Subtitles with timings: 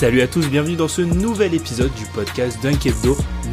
[0.00, 2.90] Salut à tous, bienvenue dans ce nouvel épisode du podcast Dunk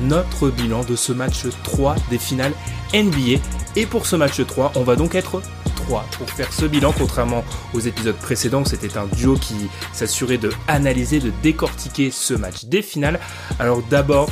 [0.03, 2.53] notre bilan de ce match 3 des finales
[2.93, 3.41] NBA.
[3.75, 5.41] Et pour ce match 3, on va donc être
[5.75, 9.55] 3 pour faire ce bilan, contrairement aux épisodes précédents c'était un duo qui
[9.91, 13.19] s'assurait de analyser, de décortiquer ce match des finales.
[13.59, 14.29] Alors d'abord,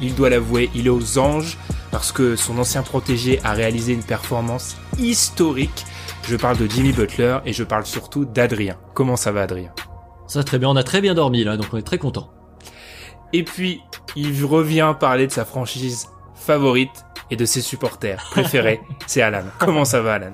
[0.00, 1.58] il doit l'avouer, il est aux anges
[1.90, 5.84] parce que son ancien protégé a réalisé une performance historique.
[6.28, 8.76] Je parle de Jimmy Butler et je parle surtout d'Adrien.
[8.94, 9.72] Comment ça va Adrien?
[10.26, 12.30] Ça très bien, on a très bien dormi là, donc on est très content.
[13.32, 13.80] Et puis,
[14.16, 18.80] il revient parler de sa franchise favorite et de ses supporters préférés.
[19.06, 19.44] C'est Alan.
[19.58, 20.32] Comment ça va, Alan?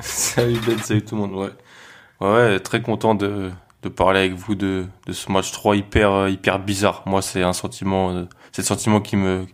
[0.00, 1.50] Salut Ben, salut tout le monde, ouais.
[2.20, 3.50] Ouais, ouais, très content de,
[3.82, 7.02] de parler avec vous de, de ce match 3 hyper, euh, hyper bizarre.
[7.06, 9.46] Moi, c'est un sentiment, euh, c'est le sentiment qui me,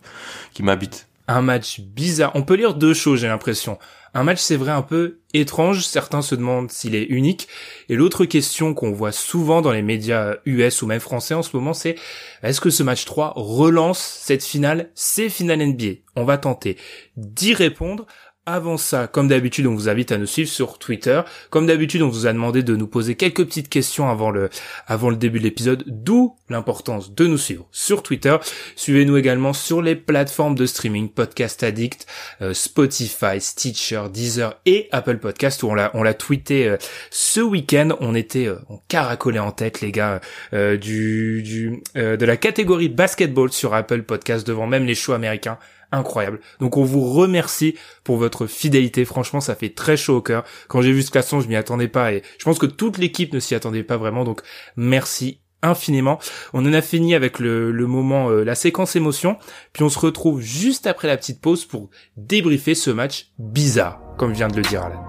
[0.53, 1.07] qui m'habite.
[1.27, 2.31] Un match bizarre.
[2.35, 3.77] On peut lire deux choses, j'ai l'impression.
[4.13, 5.85] Un match, c'est vrai, un peu étrange.
[5.85, 7.47] Certains se demandent s'il est unique.
[7.87, 11.55] Et l'autre question qu'on voit souvent dans les médias US ou même français en ce
[11.55, 11.95] moment, c'est
[12.43, 16.77] est-ce que ce match 3 relance cette finale, ces finales NBA On va tenter
[17.15, 18.05] d'y répondre.
[18.47, 21.21] Avant ça, comme d'habitude, on vous invite à nous suivre sur Twitter.
[21.51, 24.49] Comme d'habitude, on vous a demandé de nous poser quelques petites questions avant le,
[24.87, 28.35] avant le début de l'épisode, d'où l'importance de nous suivre sur Twitter.
[28.75, 32.07] Suivez-nous également sur les plateformes de streaming Podcast Addict,
[32.41, 36.77] euh, Spotify, Stitcher, Deezer et Apple Podcast où on l'a, on l'a tweeté euh,
[37.11, 37.89] ce week-end.
[37.99, 40.19] On était, euh, on caracolait en tête, les gars,
[40.51, 45.59] du, du, de la catégorie basketball sur Apple Podcast devant même les shows américains
[45.91, 46.39] incroyable.
[46.59, 49.05] Donc on vous remercie pour votre fidélité.
[49.05, 50.43] Franchement, ça fait très chaud au cœur.
[50.67, 53.33] Quand j'ai vu ce classement, je m'y attendais pas et je pense que toute l'équipe
[53.33, 54.23] ne s'y attendait pas vraiment.
[54.23, 54.41] Donc
[54.75, 56.19] merci infiniment.
[56.53, 59.37] On en a fini avec le, le moment, euh, la séquence émotion.
[59.73, 64.33] Puis on se retrouve juste après la petite pause pour débriefer ce match bizarre, comme
[64.33, 65.05] vient de le dire Alan.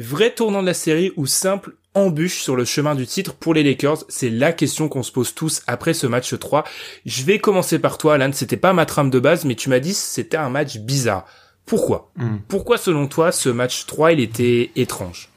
[0.00, 1.74] Vrai tournant de la série ou simple
[2.06, 5.34] embûche sur le chemin du titre pour les Lakers C'est la question qu'on se pose
[5.34, 6.64] tous après ce match 3.
[7.06, 8.30] Je vais commencer par toi, Alan.
[8.32, 11.26] C'était pas ma trame de base, mais tu m'as dit c'était un match bizarre.
[11.66, 12.10] Pourquoi?
[12.16, 12.36] Mm.
[12.48, 15.28] Pourquoi, selon toi, ce match 3, il était étrange?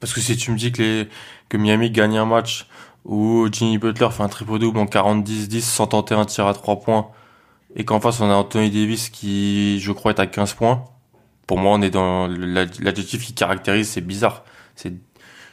[0.00, 1.08] Parce que si tu me dis que les,
[1.48, 2.66] que Miami gagne un match
[3.04, 6.80] où Jimmy Butler fait un triple double en 40-10-10 sans tenter un tir à 3
[6.80, 7.08] points
[7.76, 10.84] et qu'en face on a Anthony Davis qui, je crois, est à 15 points.
[11.46, 14.44] Pour moi, on est dans l'ad- l'adjectif qui caractérise, c'est bizarre.
[14.74, 14.92] C'est,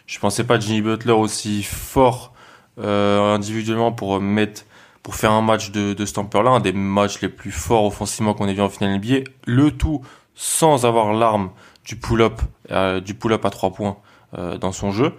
[0.06, 2.34] je pensais pas Jimmy Butler aussi fort
[2.80, 4.66] euh, individuellement pour mettre,
[5.02, 8.34] pour faire un match de, de cette ampleur-là, un des matchs les plus forts offensivement
[8.34, 9.30] qu'on ait vu en finale NBA.
[9.46, 10.02] Le tout
[10.36, 11.52] sans avoir l'arme
[11.86, 12.42] du pull-up,
[12.72, 13.98] euh, du pull-up à 3 points
[14.38, 15.14] euh, dans son jeu,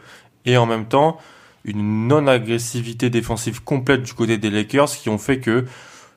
[0.44, 1.18] et en même temps
[1.64, 5.64] une non-agressivité défensive complète du côté des Lakers qui ont fait que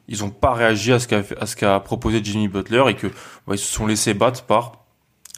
[0.09, 3.55] ils ont pas réagi à ce qu'a ce qu'a proposé Jimmy Butler et que ouais,
[3.55, 4.85] ils se sont laissés battre par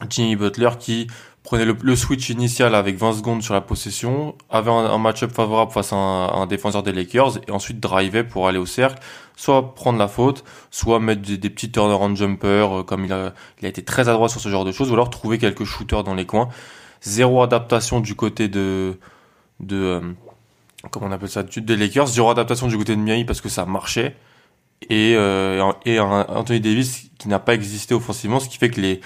[0.09, 1.07] Jimmy Butler qui
[1.49, 5.31] prenait le, le switch initial avec 20 secondes sur la possession, avait un, un match-up
[5.31, 8.99] favorable face à un, un défenseur des Lakers et ensuite drivait pour aller au cercle,
[9.35, 13.33] soit prendre la faute, soit mettre des, des petits turnaround jumpers euh, comme il a,
[13.59, 16.03] il a été très adroit sur ce genre de choses, ou alors trouver quelques shooters
[16.03, 16.49] dans les coins.
[17.01, 18.99] Zéro adaptation du côté de
[19.59, 20.01] de euh,
[20.91, 23.65] comment on appelle ça des Lakers, zéro adaptation du côté de Miami parce que ça
[23.65, 24.15] marchait
[24.87, 28.79] et euh, et un Anthony Davis qui n'a pas existé offensivement, ce qui fait que
[28.79, 29.01] les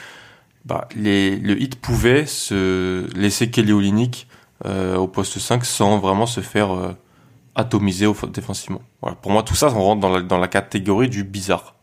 [0.65, 4.27] bah, le hit pouvait se laisser Kelly Olynyk
[4.65, 6.93] euh, au poste 5 sans vraiment se faire euh,
[7.55, 8.81] atomiser au, défensivement.
[9.21, 11.75] Pour moi, tout ça, on rentre dans la catégorie du bizarre.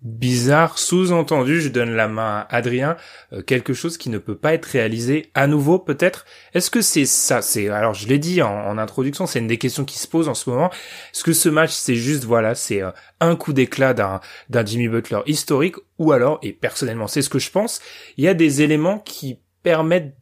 [0.00, 2.96] Bizarre, sous-entendu, je donne la main à Adrien,
[3.32, 6.24] euh, quelque chose qui ne peut pas être réalisé à nouveau peut-être?
[6.54, 7.42] Est-ce que c'est ça?
[7.42, 10.34] C'est alors je l'ai dit en, introduction, c'est une des questions qui se posent en
[10.34, 10.70] ce moment.
[11.12, 14.86] Est-ce que ce match c'est juste voilà, c'est euh, un coup d'éclat d'un d'un Jimmy
[14.86, 15.74] Butler historique?
[15.98, 17.80] Ou alors et personnellement c'est ce que je pense,
[18.16, 20.14] il y a des éléments qui permettent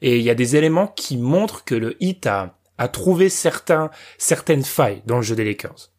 [0.00, 3.90] et il y a des éléments qui montrent que le Heat a a trouvé certains
[4.16, 5.90] certaines failles dans le jeu des Lakers.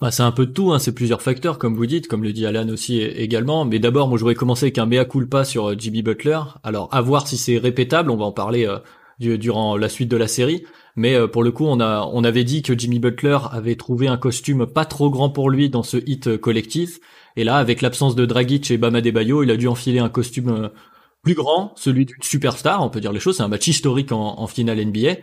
[0.00, 2.32] Bah, c'est un peu de tout, hein, c'est plusieurs facteurs, comme vous dites, comme le
[2.32, 3.66] dit Alan aussi également.
[3.66, 6.38] Mais d'abord, moi, je voudrais commencer avec un mea culpa sur euh, Jimmy Butler.
[6.62, 10.16] Alors, à voir si c'est répétable, on va en parler euh, durant la suite de
[10.16, 10.64] la série.
[10.96, 14.66] Mais euh, pour le coup, on avait dit que Jimmy Butler avait trouvé un costume
[14.66, 16.98] pas trop grand pour lui dans ce hit collectif.
[17.36, 20.70] Et là, avec l'absence de Dragic et Bama Debayo, il a dû enfiler un costume
[21.22, 23.36] plus grand, celui d'une superstar, on peut dire les choses.
[23.36, 25.16] C'est un match historique en finale NBA.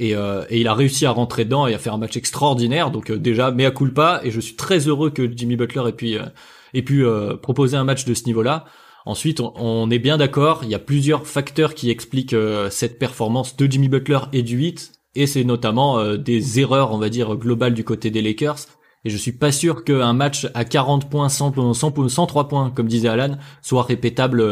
[0.00, 2.90] Euh, et, il a réussi à rentrer dedans et à faire un match extraordinaire.
[2.90, 6.16] Donc euh, déjà, mea culpa, et je suis très heureux que Jimmy Butler ait pu,
[6.74, 7.04] ait pu
[7.42, 8.64] proposer un match de ce niveau-là.
[9.06, 13.56] Ensuite, on, est bien d'accord, il y a plusieurs facteurs qui expliquent euh, cette performance
[13.56, 17.74] de Jimmy Butler et du 8, et c'est notamment des erreurs, on va dire, globales
[17.74, 18.66] du côté des Lakers.
[19.04, 22.86] Et je suis pas sûr qu'un match à 40 points, 100, 100, 103 points, comme
[22.86, 24.44] disait Alan, soit répétable,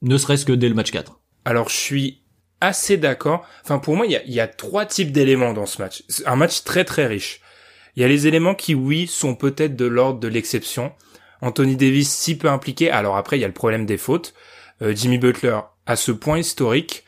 [0.00, 1.20] ne serait-ce que dès le match 4.
[1.44, 2.22] Alors je suis
[2.60, 3.46] assez d'accord.
[3.64, 6.02] Enfin, pour moi, il y a, y a, trois types d'éléments dans ce match.
[6.26, 7.40] Un match très très riche.
[7.96, 10.92] Il y a les éléments qui, oui, sont peut-être de l'ordre de l'exception.
[11.40, 12.90] Anthony Davis si peu impliqué.
[12.90, 14.34] Alors après, il y a le problème des fautes.
[14.82, 17.04] Euh, Jimmy Butler à ce point historique.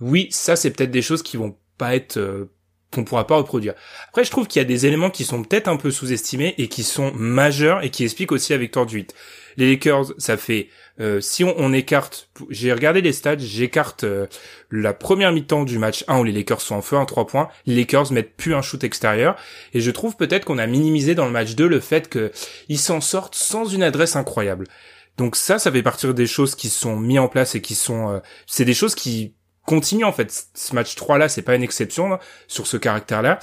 [0.00, 2.50] Oui, ça c'est peut-être des choses qui vont pas être euh,
[2.92, 3.74] qu'on pourra pas reproduire.
[4.08, 6.68] Après, je trouve qu'il y a des éléments qui sont peut-être un peu sous-estimés et
[6.68, 9.14] qui sont majeurs et qui expliquent aussi la victoire du 8.
[9.56, 10.68] Les Lakers, ça fait
[11.00, 14.26] euh, si on, écarte, j'ai regardé les stats, j'écarte euh,
[14.70, 17.48] la première mi-temps du match 1 où les Lakers sont en feu, un 3 points,
[17.64, 19.36] les Lakers mettent plus un shoot extérieur,
[19.72, 23.00] et je trouve peut-être qu'on a minimisé dans le match 2 le fait qu'ils s'en
[23.00, 24.66] sortent sans une adresse incroyable.
[25.16, 28.10] Donc ça, ça fait partir des choses qui sont mises en place et qui sont,
[28.10, 29.34] euh, c'est des choses qui
[29.66, 30.46] continuent en fait.
[30.54, 33.38] Ce match 3 là, c'est pas une exception sur ce caractère là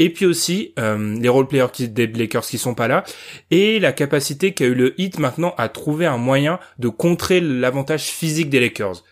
[0.00, 3.04] et puis aussi euh, les role players qui, des Lakers qui sont pas là,
[3.50, 8.04] et la capacité qu'a eu le Heat maintenant à trouver un moyen de contrer l'avantage
[8.04, 9.04] physique des Lakers.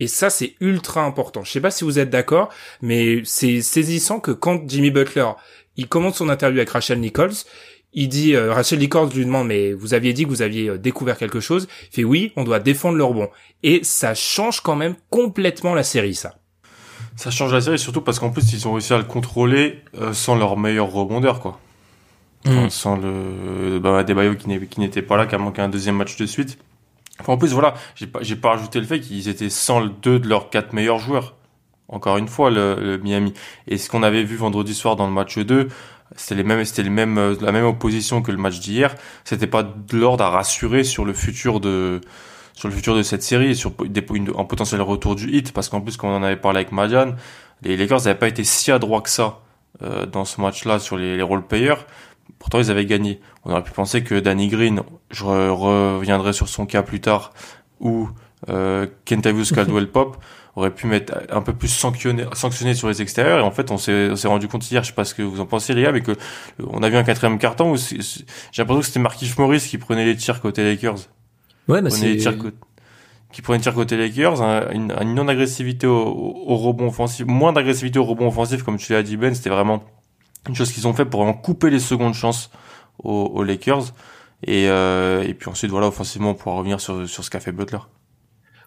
[0.00, 1.44] Et ça, c'est ultra important.
[1.44, 2.48] Je sais pas si vous êtes d'accord,
[2.80, 5.30] mais c'est saisissant que quand Jimmy Butler,
[5.76, 7.34] il commence son interview avec Rachel Nichols,
[7.92, 10.78] il dit, euh, Rachel Nichols lui demande, mais vous aviez dit que vous aviez euh,
[10.78, 11.68] découvert quelque chose?
[11.92, 13.28] Il fait oui, on doit défendre le rebond.
[13.62, 16.38] Et ça change quand même complètement la série, ça.
[17.16, 20.12] Ça change la série surtout parce qu'en plus ils ont réussi à le contrôler euh,
[20.12, 21.60] sans leur meilleur rebondeur quoi.
[22.44, 22.68] Mm.
[22.68, 26.58] sans le bah, qui n'était pas là, qui a manqué un deuxième match de suite.
[27.26, 30.72] en plus voilà, j'ai pas rajouté le fait qu'ils étaient sans deux de leurs quatre
[30.72, 31.34] meilleurs joueurs.
[31.88, 33.34] Encore une fois le, Miami.
[33.68, 35.68] Et ce qu'on avait vu vendredi soir dans le match 2,
[36.16, 38.94] c'était les mêmes c'était les mêmes euh, la même opposition que le match d'hier.
[39.24, 42.00] C'était pas de l'ordre à rassurer sur le futur de
[42.54, 44.04] sur le futur de cette série et sur des,
[44.36, 47.14] un potentiel retour du hit parce qu'en plus quand on en avait parlé avec Madian,
[47.62, 49.40] les Lakers n'avaient pas été si adroits que ça
[49.82, 51.84] euh, dans ce match-là sur les, les role players.
[52.38, 53.20] Pourtant ils avaient gagné.
[53.44, 57.32] On aurait pu penser que Danny Green, je reviendrai sur son cas plus tard,
[57.80, 58.08] ou
[58.48, 60.16] euh, Kentavious Caldwell Pop
[60.56, 63.78] aurait pu mettre un peu plus sanctionné, sanctionné sur les extérieurs et en fait on
[63.78, 65.82] s'est on s'est rendu compte hier je sais pas ce que vous en pensez les
[65.82, 66.12] gars mais que
[66.64, 68.22] on a vu un quatrième carton où j'ai
[68.58, 71.08] l'impression que c'était Markif Morris qui prenait les tirs côté Lakers
[71.68, 72.16] Ouais, bah c'est
[73.34, 74.40] qui prenait tir côté Lakers,
[74.72, 79.02] une, une non-agressivité au, au, rebond offensif, moins d'agressivité au rebond offensif, comme tu l'as
[79.02, 79.82] dit Ben, c'était vraiment
[80.48, 82.50] une chose qu'ils ont fait pour vraiment couper les secondes chances
[83.02, 83.86] aux, aux Lakers.
[84.46, 87.78] Et, euh, et puis ensuite, voilà, offensivement, pour revenir sur, sur ce qu'a fait Butler.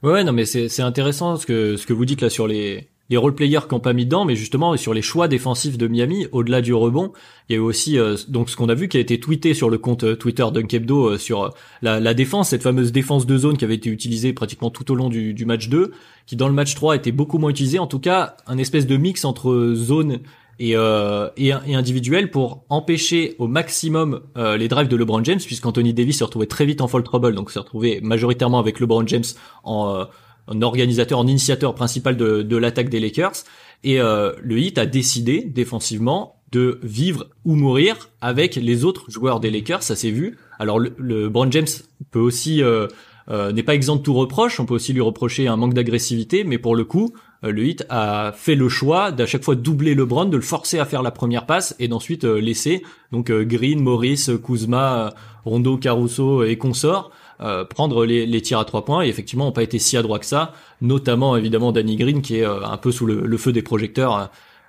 [0.04, 2.90] Ouais, ouais, non, mais c'est intéressant ce que, ce que vous dites là sur les,
[3.10, 6.28] les role-players qui n'ont pas mis dedans, mais justement sur les choix défensifs de Miami,
[6.32, 7.14] au-delà du rebond,
[7.50, 9.54] il y a eu aussi euh, donc ce qu'on a vu qui a été tweeté
[9.54, 13.38] sur le compte euh, Twitter d'Unkebdo euh, sur la, la, défense, cette fameuse défense de
[13.38, 15.92] zone qui avait été utilisée pratiquement tout au long du, match 2,
[16.26, 18.98] qui dans le match 3 était beaucoup moins utilisée, en tout cas un espèce de
[18.98, 20.20] mix entre zone
[20.60, 26.24] et, euh, individuel pour empêcher au maximum les drives de LeBron James, puisqu'Anthony Davis se
[26.24, 29.24] retrouvait très vite en fall trouble, donc se retrouvait majoritairement avec LeBron James
[29.64, 30.08] en
[30.48, 33.44] un organisateur, un initiateur principal de, de l'attaque des Lakers.
[33.84, 39.40] Et euh, le Heat a décidé défensivement de vivre ou mourir avec les autres joueurs
[39.40, 40.38] des Lakers, ça s'est vu.
[40.60, 41.68] Alors le, le James
[42.12, 42.88] peut aussi euh,
[43.30, 46.46] euh, n'est pas exempt de tout reproche, on peut aussi lui reprocher un manque d'agressivité,
[46.46, 47.14] mais pour le coup,
[47.44, 50.80] euh, le Heat a fait le choix d'à chaque fois doubler LeBron, de le forcer
[50.80, 55.14] à faire la première passe et d'ensuite euh, laisser donc Green, Morris, Kuzma,
[55.44, 59.52] Rondo, Caruso et consorts euh, prendre les, les, tirs à trois points et effectivement n'ont
[59.52, 62.92] pas été si adroits que ça, notamment évidemment Danny Green qui est euh, un peu
[62.92, 64.26] sous le, feu des projecteurs euh,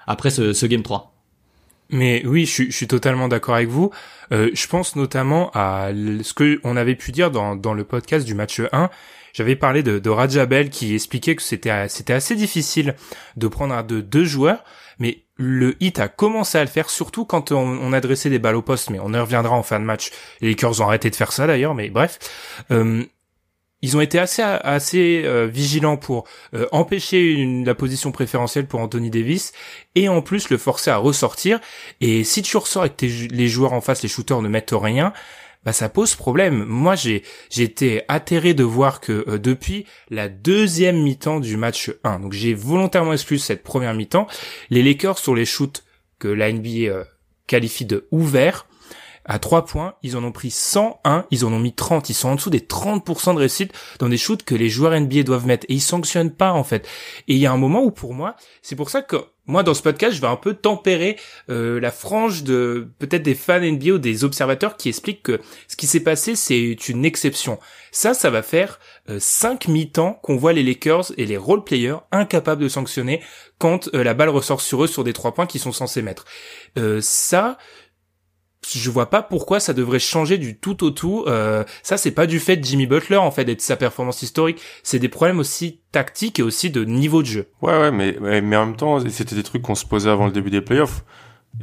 [0.06, 1.14] après ce, ce, Game 3.
[1.90, 3.90] Mais oui, je, je suis totalement d'accord avec vous.
[4.30, 5.88] je pense notamment à
[6.22, 8.90] ce que on avait pu dire dans, dans le podcast du match 1.
[9.32, 12.94] J'avais parlé de, de Rajabel qui expliquait que c'était c'était assez difficile
[13.38, 14.87] de prendre de deux joueurs, mais
[15.38, 18.90] le hit a commencé à le faire, surtout quand on, adressait des balles au poste,
[18.90, 20.10] mais on y reviendra en fin de match.
[20.40, 22.18] Les Lakers ont arrêté de faire ça d'ailleurs, mais bref.
[22.70, 23.04] Euh,
[23.80, 29.08] ils ont été assez assez euh, vigilants pour euh, empêcher la position préférentielle pour Anthony
[29.08, 29.52] Davis
[29.94, 31.60] et en plus le forcer à ressortir.
[32.00, 35.12] Et si tu ressors et les joueurs en face, les shooters ne mettent rien,
[35.64, 36.64] bah ça pose problème.
[36.64, 37.22] Moi j'ai
[37.56, 42.54] été atterré de voir que euh, depuis la deuxième mi-temps du match 1, donc j'ai
[42.54, 44.26] volontairement exclu cette première mi-temps,
[44.70, 45.84] les Lakers sur les shoots
[46.18, 47.04] que la NBA
[47.46, 48.66] qualifie de ouverts
[49.28, 52.30] à 3 points, ils en ont pris 101, ils en ont mis 30, ils sont
[52.30, 55.66] en dessous des 30% de réussite dans des shoots que les joueurs NBA doivent mettre
[55.68, 56.88] et ils sanctionnent pas en fait.
[57.28, 59.16] Et il y a un moment où pour moi, c'est pour ça que
[59.48, 61.16] moi dans ce podcast, je vais un peu tempérer
[61.50, 65.74] euh, la frange de peut-être des fans NBA ou des observateurs qui expliquent que ce
[65.74, 67.58] qui s'est passé c'est une exception.
[67.90, 68.78] Ça, ça va faire
[69.10, 73.22] euh, 5 mi-temps qu'on voit les Lakers et les role players incapables de sanctionner
[73.58, 76.24] quand euh, la balle ressort sur eux sur des trois points qu'ils sont censés mettre.
[76.78, 77.58] Euh, ça,
[78.72, 81.24] je vois pas pourquoi ça devrait changer du tout au tout.
[81.26, 84.60] Euh, ça, c'est pas du fait de Jimmy Butler en fait, d'être sa performance historique.
[84.82, 87.46] C'est des problèmes aussi tactiques et aussi de niveau de jeu.
[87.62, 90.32] Ouais, ouais, mais mais en même temps, c'était des trucs qu'on se posait avant le
[90.32, 91.04] début des playoffs.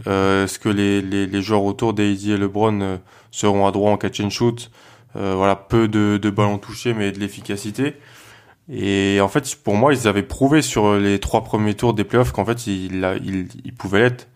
[0.08, 2.98] Euh, Est-ce que les, les, les joueurs autour d'AD et LeBron euh,
[3.32, 4.72] seront à droit en catch and shoot?
[5.16, 7.96] Euh, Voilà, peu de, de ballons touchés, mais de l'efficacité.
[8.72, 12.32] Et en fait, pour moi, ils avaient prouvé sur les trois premiers tours des playoffs
[12.32, 14.28] qu'en fait, ils, ils, ils pouvaient l'être.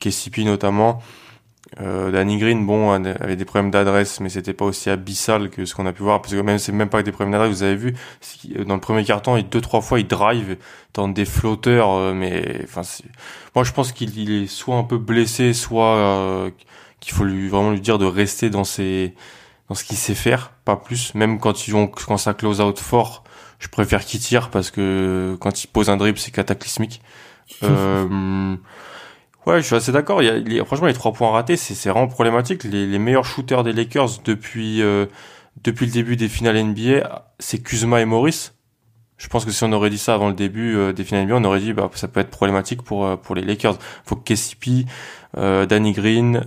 [0.00, 1.00] KCP notamment.
[1.80, 5.74] Euh, Danny Green, bon, avait des problèmes d'adresse, mais c'était pas aussi abyssal que ce
[5.74, 7.50] qu'on a pu voir, parce que même c'est même pas que des problèmes d'adresse.
[7.50, 7.94] Vous avez vu,
[8.66, 10.56] dans le premier carton, il deux trois fois il drive,
[10.92, 12.82] tente des flotteurs, euh, mais enfin,
[13.54, 16.50] moi je pense qu'il est soit un peu blessé, soit euh,
[17.00, 19.14] qu'il faut lui vraiment lui dire de rester dans ses
[19.68, 21.14] dans ce qu'il sait faire, pas plus.
[21.14, 23.24] Même quand ils vont quand ça close out fort,
[23.60, 27.00] je préfère qu'il tire parce que quand il pose un dribble, c'est cataclysmique.
[27.62, 28.56] euh,
[29.46, 30.22] Ouais, je suis assez d'accord.
[30.22, 32.64] Il y a, franchement, les trois points ratés, c'est vraiment problématique.
[32.64, 35.06] Les, les, meilleurs shooters des Lakers depuis euh,
[35.62, 38.52] depuis le début des finales NBA, c'est Kuzma et Morris.
[39.22, 41.36] Je pense que si on aurait dit ça avant le début euh, des finales NBA,
[41.36, 43.78] on aurait dit bah ça peut être problématique pour euh, pour les Lakers.
[44.04, 44.86] Faut que KCP,
[45.36, 46.42] euh, Danny Green,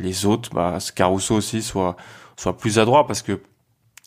[0.00, 1.96] les autres, bah Caruso aussi soit
[2.36, 3.40] soit plus adroit parce que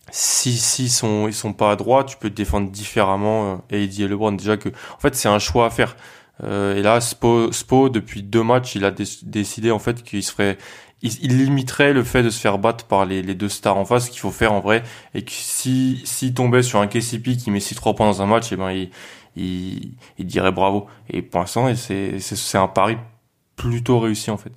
[0.09, 3.61] si si sont ils sont pas adroits, tu peux te défendre différemment.
[3.69, 5.97] et AD et LeBron déjà que en fait c'est un choix à faire
[6.43, 10.31] euh, et là, Spo, Spo, depuis deux matchs, il a décidé en fait qu'il se
[10.31, 10.57] ferait,
[11.01, 14.19] il, limiterait le fait de se faire battre par les, deux stars en face, qu'il
[14.19, 14.83] faut faire en vrai,
[15.13, 18.51] et que si s'il tombait sur un KCP qui met 6-3 points dans un match,
[18.51, 18.89] et eh ben il,
[19.35, 20.87] il, il dirait bravo.
[21.09, 22.97] Et pour l'instant, c'est un pari
[23.55, 24.51] plutôt réussi en fait.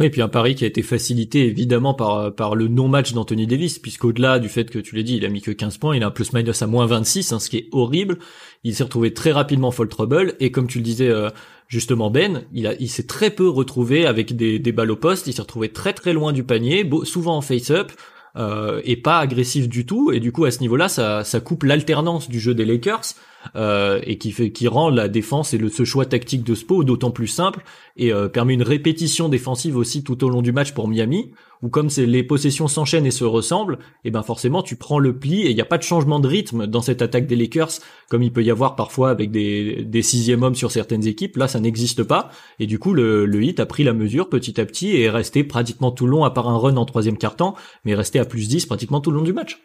[0.00, 3.46] Oui, et puis un pari qui a été facilité évidemment par par le non-match d'Anthony
[3.46, 6.02] Davis, puisqu'au-delà du fait que tu l'as dit, il a mis que 15 points, il
[6.02, 8.16] a un plus-minus à moins 26, hein, ce qui est horrible.
[8.64, 11.28] Il s'est retrouvé très rapidement fall trouble, et comme tu le disais euh,
[11.68, 15.34] justement Ben, il il s'est très peu retrouvé avec des, des balles au poste, il
[15.34, 17.92] s'est retrouvé très très loin du panier, souvent en face-up,
[18.36, 21.64] euh, et pas agressif du tout, et du coup à ce niveau-là, ça, ça coupe
[21.64, 23.16] l'alternance du jeu des Lakers
[23.56, 26.84] euh, et qui fait qui rend la défense et le, ce choix tactique de Spo
[26.84, 27.64] d'autant plus simple
[27.96, 31.32] et euh, permet une répétition défensive aussi tout au long du match pour Miami
[31.62, 35.42] où comme les possessions s'enchaînent et se ressemblent et ben forcément tu prends le pli
[35.42, 37.72] et il n'y a pas de changement de rythme dans cette attaque des Lakers
[38.08, 41.36] comme il peut y avoir parfois avec des, des sixième hommes sur certaines équipes.
[41.36, 42.30] Là ça n'existe pas.
[42.58, 45.10] Et du coup le, le hit a pris la mesure petit à petit et est
[45.10, 47.54] resté pratiquement tout long à part un run en troisième quart-temps
[47.84, 49.60] mais resté à plus 10 pratiquement tout le long du match.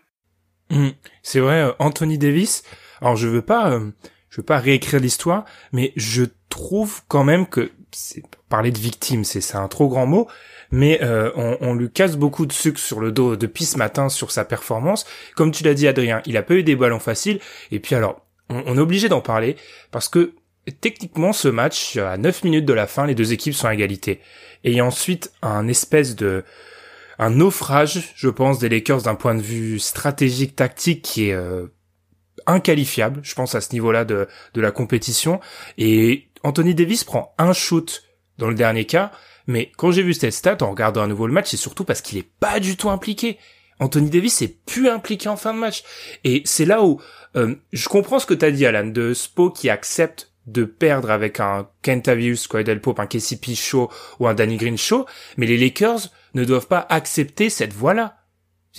[0.71, 0.87] Mmh.
[1.21, 2.63] c'est vrai euh, Anthony Davis
[3.01, 3.91] alors je veux pas, euh,
[4.29, 7.71] je veux pas réécrire l'histoire, mais je trouve quand même que
[8.49, 10.27] parler de victime, c'est un trop grand mot,
[10.71, 14.31] mais euh, on, lui casse beaucoup de sucre sur le dos depuis ce matin sur
[14.31, 15.05] sa performance.
[15.35, 17.39] Comme tu l'as dit, Adrien, il a pas eu des ballons faciles.
[17.71, 19.55] Et puis alors, on, on est obligé d'en parler
[19.91, 20.33] parce que
[20.81, 24.19] techniquement, ce match, à 9 minutes de la fin, les deux équipes sont à égalité.
[24.63, 26.43] Et il y a ensuite un espèce de
[27.17, 31.67] un naufrage, je pense, des Lakers d'un point de vue stratégique, tactique, qui est euh,
[32.47, 35.39] inqualifiable, je pense, à ce niveau-là de, de la compétition.
[35.77, 38.03] Et Anthony Davis prend un shoot
[38.37, 39.11] dans le dernier cas,
[39.47, 42.01] mais quand j'ai vu cette stat, en regardant à nouveau le match, c'est surtout parce
[42.01, 43.37] qu'il est pas du tout impliqué.
[43.79, 45.83] Anthony Davis est plus impliqué en fin de match.
[46.23, 47.01] Et c'est là où
[47.35, 51.39] euh, je comprends ce que t'as dit, Alan, de Spo qui accepte de perdre avec
[51.39, 55.05] un Kentavius, Del Pope, un KCP show ou un Danny Green show,
[55.37, 58.17] mais les Lakers ne doivent pas accepter cette voie-là.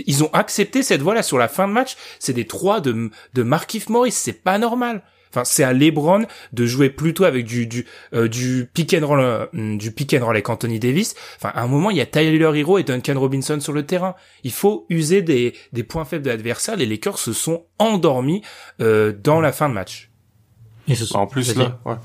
[0.04, 1.96] Ils ont accepté cette voie-là sur la fin de match.
[2.18, 4.12] C'est des trois de, de Markif Morris.
[4.12, 5.02] C'est pas normal.
[5.30, 7.84] Enfin, c'est à LeBron de jouer plutôt avec du du
[8.14, 11.14] euh, du pick and roll, euh, du pick and roll avec Anthony Davis.
[11.36, 14.14] Enfin, à un moment, il y a Tyler Hero et Duncan Robinson sur le terrain.
[14.44, 16.76] Il faut user des des points faibles de l'adversaire.
[16.76, 18.42] Les Lakers se sont endormis
[18.80, 20.10] euh, dans la fin de match.
[20.88, 21.96] Et ce En plus là, ouais.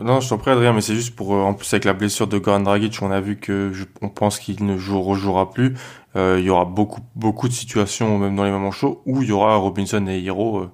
[0.00, 2.38] Non, je t'en prie Adrien, mais c'est juste pour en plus avec la blessure de
[2.38, 3.72] Goran Dragic, on a vu que
[4.02, 5.74] on pense qu'il ne joue, rejouera plus.
[6.16, 9.32] il y aura beaucoup beaucoup de situations même dans les moments chauds où il y
[9.32, 10.66] aura Robinson et Hero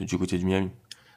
[0.00, 0.70] du côté du Miami.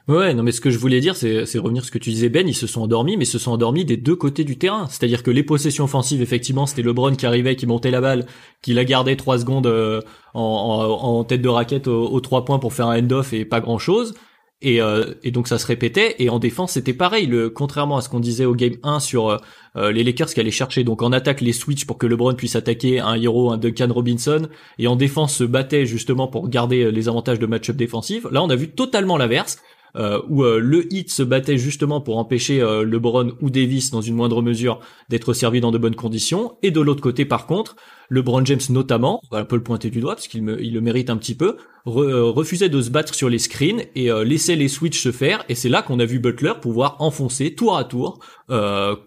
[0.08, 2.28] Ouais, non, mais ce que je voulais dire, c'est, revenir à ce que tu disais,
[2.28, 4.86] Ben, ils se sont endormis, mais se sont endormis des deux côtés du terrain.
[4.88, 8.26] C'est-à-dire que les possessions offensives, effectivement, c'était LeBron qui arrivait, qui montait la balle,
[8.62, 10.00] qui la gardait trois secondes euh,
[10.32, 14.14] en, tête de raquette aux, trois points pour faire un end-off et pas grand-chose.
[14.62, 16.16] Et, euh, et, donc ça se répétait.
[16.18, 17.26] Et en défense, c'était pareil.
[17.26, 19.38] Le, contrairement à ce qu'on disait au game 1 sur
[19.76, 22.56] euh, les Lakers qui allaient chercher donc en attaque les switches pour que LeBron puisse
[22.56, 24.48] attaquer un héros, un Duncan Robinson,
[24.78, 28.24] et en défense se battait justement pour garder les avantages de match-up défensif.
[28.30, 29.58] Là, on a vu totalement l'inverse
[29.96, 34.02] euh, où euh, le hit se battait justement pour empêcher euh, LeBron ou Davis dans
[34.02, 36.58] une moindre mesure d'être servi dans de bonnes conditions.
[36.62, 37.76] Et de l'autre côté, par contre,
[38.10, 40.80] LeBron James notamment, on va un peu le pointer du doigt parce qu'il il le
[40.80, 45.02] mérite un petit peu, refusait de se battre sur les screens et laissait les switches
[45.02, 45.44] se faire.
[45.48, 48.20] Et c'est là qu'on a vu Butler pouvoir enfoncer tour à tour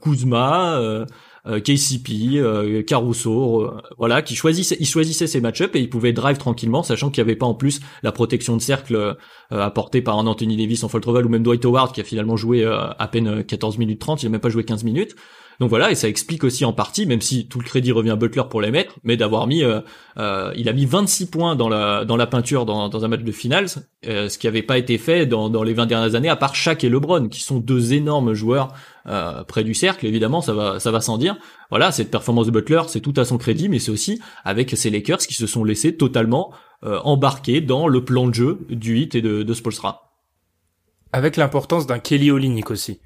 [0.02, 1.06] Kuzma, euh,
[1.46, 6.38] KCP, euh, Caruso, euh, voilà, qui choisissait, il choisissait ses match-ups et il pouvait drive
[6.38, 9.18] tranquillement, sachant qu'il n'y avait pas en plus la protection de cercle
[9.50, 12.38] apportée par un Anthony Davis en fall trouble ou même Dwight Howard qui a finalement
[12.38, 15.16] joué à peine 14 minutes 30, il n'a même pas joué 15 minutes.
[15.60, 18.16] Donc voilà, et ça explique aussi en partie, même si tout le crédit revient à
[18.16, 19.82] Butler pour les mettre, mais d'avoir mis, euh,
[20.18, 23.24] euh, il a mis 26 points dans la dans la peinture dans, dans un match
[23.24, 23.66] de finale,
[24.08, 26.86] euh, ce qui n'avait pas été fait dans, les 20 dernières années, à part Shaq
[26.86, 28.74] et LeBron, qui sont deux énormes joueurs
[29.48, 30.06] près du cercle.
[30.06, 31.36] Évidemment, ça va ça va sans dire.
[31.72, 34.90] Voilà, cette performance de Butler, c'est tout à son crédit, mais c'est aussi avec ces
[34.90, 39.22] Lakers qui se sont laissés totalement embarquer dans le plan de jeu du hit et
[39.22, 40.14] de, de Spolstra.
[41.12, 43.00] Avec l'importance d'un Kelly Olynyk aussi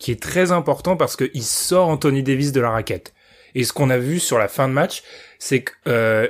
[0.00, 3.14] qui est très important parce qu'il sort Anthony Davis de la raquette.
[3.54, 5.04] Et ce qu'on a vu sur la fin de match,
[5.38, 6.28] c'est que, euh,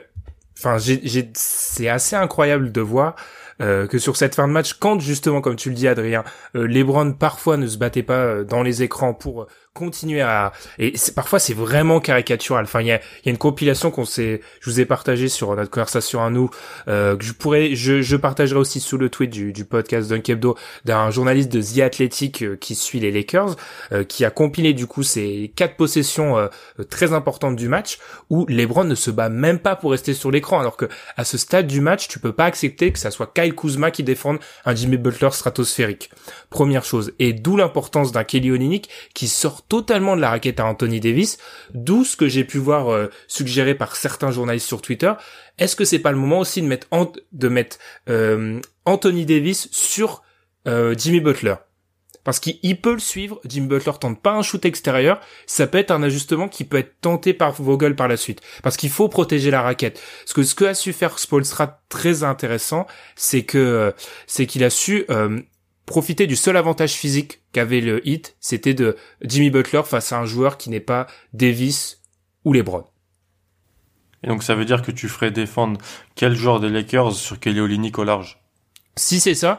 [0.59, 0.77] enfin,
[1.35, 3.17] c'est assez incroyable de voir
[3.61, 6.25] euh, que sur cette fin de match, quand justement, comme tu le dis, Adrien,
[6.57, 9.47] euh, LeBron parfois ne se battait pas euh, dans les écrans pour
[9.81, 12.65] continuer à et parfois c'est vraiment caricatural.
[12.65, 15.57] Enfin il y a, y a une compilation qu'on s'est je vous ai partagé sur
[15.57, 16.51] notre conversation à nous
[16.89, 20.57] euh, que je pourrais je, je partagerai aussi sous le tweet du, du podcast Dunkebdo
[20.85, 23.57] d'un journaliste de The Athletic euh, qui suit les Lakers
[23.93, 26.49] euh, qui a compilé du coup ces quatre possessions euh,
[26.89, 30.61] très importantes du match où LeBron ne se bat même pas pour rester sur l'écran
[30.61, 33.55] alors que à ce stade du match tu peux pas accepter que ça soit Kyle
[33.55, 36.11] Kuzma qui défende un Jimmy Butler stratosphérique.
[36.51, 40.67] Première chose et d'où l'importance d'un Kelly Olynyk qui sort totalement de la raquette à
[40.67, 41.39] Anthony Davis,
[41.73, 45.13] d'où ce que j'ai pu voir euh, suggéré par certains journalistes sur Twitter.
[45.59, 46.89] Est-ce que c'est pas le moment aussi de mettre
[47.33, 47.79] de mettre
[48.11, 50.23] euh, Anthony Davis sur
[50.67, 51.55] euh, Jimmy Butler?
[52.25, 53.41] Parce qu'il peut le suivre.
[53.47, 55.21] Jimmy Butler tente pas un shoot extérieur.
[55.47, 58.43] Ça peut être un ajustement qui peut être tenté par Vogel par la suite.
[58.63, 60.03] Parce qu'il faut protéger la raquette.
[60.27, 63.95] Ce que, ce que a su faire Spolstra très intéressant, c'est que,
[64.27, 65.07] c'est qu'il a su,
[65.91, 70.25] profiter du seul avantage physique qu'avait le hit, c'était de Jimmy Butler face à un
[70.25, 72.01] joueur qui n'est pas Davis
[72.45, 72.85] ou LeBron.
[74.23, 75.81] Et donc ça veut dire que tu ferais défendre
[76.15, 78.39] quel joueur des Lakers sur Kelly Olynyk au large?
[78.95, 79.59] Si c'est ça,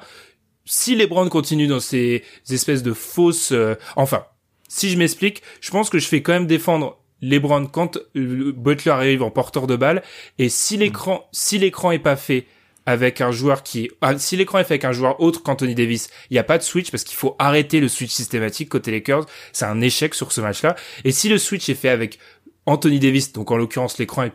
[0.64, 3.52] si LeBron continue dans ces espèces de fausses...
[3.52, 4.24] Euh, enfin,
[4.70, 8.92] si je m'explique, je pense que je fais quand même défendre LeBron quand euh, Butler
[8.92, 10.02] arrive en porteur de balle,
[10.40, 12.48] et si l'écran si l'écran est pas fait
[12.86, 16.10] avec un joueur qui ah, si l'écran est fait avec un joueur autre qu'Anthony Davis,
[16.30, 19.26] il n'y a pas de switch parce qu'il faut arrêter le switch systématique côté Lakers,
[19.54, 20.76] c'est un échec sur ce match-là.
[21.04, 22.20] Et si le switch est fait avec
[22.66, 24.34] Anthony Davis, donc en l'occurrence l'écran est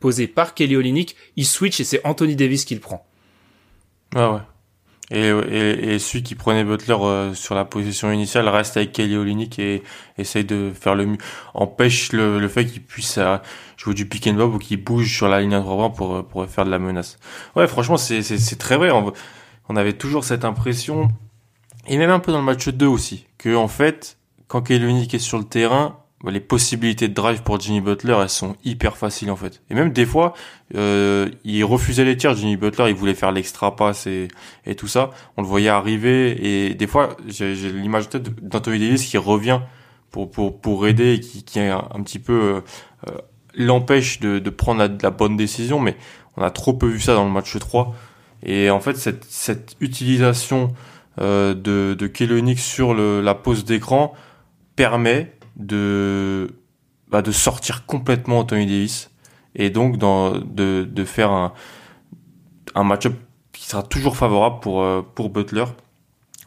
[0.00, 3.06] posé par Kelly Olynyk, il switch et c'est Anthony Davis qui le prend.
[4.14, 4.40] Ah ouais.
[5.10, 9.16] Et, et, et, celui qui prenait Butler euh, sur la position initiale reste avec Kelly
[9.16, 9.82] Olynyk et
[10.18, 11.18] essaye de faire le mieux.
[11.54, 13.38] Empêche le, le fait qu'il puisse euh,
[13.78, 16.22] jouer du pick and pop ou qu'il bouge sur la ligne à trois pour, euh,
[16.22, 17.16] pour faire de la menace.
[17.56, 18.90] Ouais, franchement, c'est, c'est, c'est très vrai.
[18.90, 19.12] On,
[19.70, 21.08] on, avait toujours cette impression,
[21.86, 25.14] et même un peu dans le match 2 aussi, que en fait, quand Kelly Olynyk
[25.14, 29.30] est sur le terrain, les possibilités de drive pour Jimmy Butler, elles sont hyper faciles
[29.30, 29.62] en fait.
[29.70, 30.34] Et même des fois,
[30.74, 32.34] euh, il refusait les tirs.
[32.34, 34.28] Jimmy Butler, il voulait faire l'extra pass et,
[34.66, 35.10] et tout ça.
[35.36, 39.60] On le voyait arriver et des fois, j'ai l'image peut-être d'Anthony Davis qui revient
[40.10, 42.62] pour pour pour aider et qui, qui un, un petit peu
[43.06, 43.12] euh,
[43.54, 45.78] l'empêche de, de prendre la, bonne décision.
[45.78, 45.96] Mais
[46.36, 47.94] on a trop peu vu ça dans le match 3.
[48.44, 50.74] Et en fait, cette cette utilisation
[51.20, 54.14] euh, de de Kelly sur le, la pose d'écran
[54.74, 56.54] permet de
[57.10, 59.10] bah, de sortir complètement Anthony Davis
[59.54, 61.52] et donc de, de faire un,
[62.74, 63.14] un match-up
[63.52, 65.64] qui sera toujours favorable pour euh, pour Butler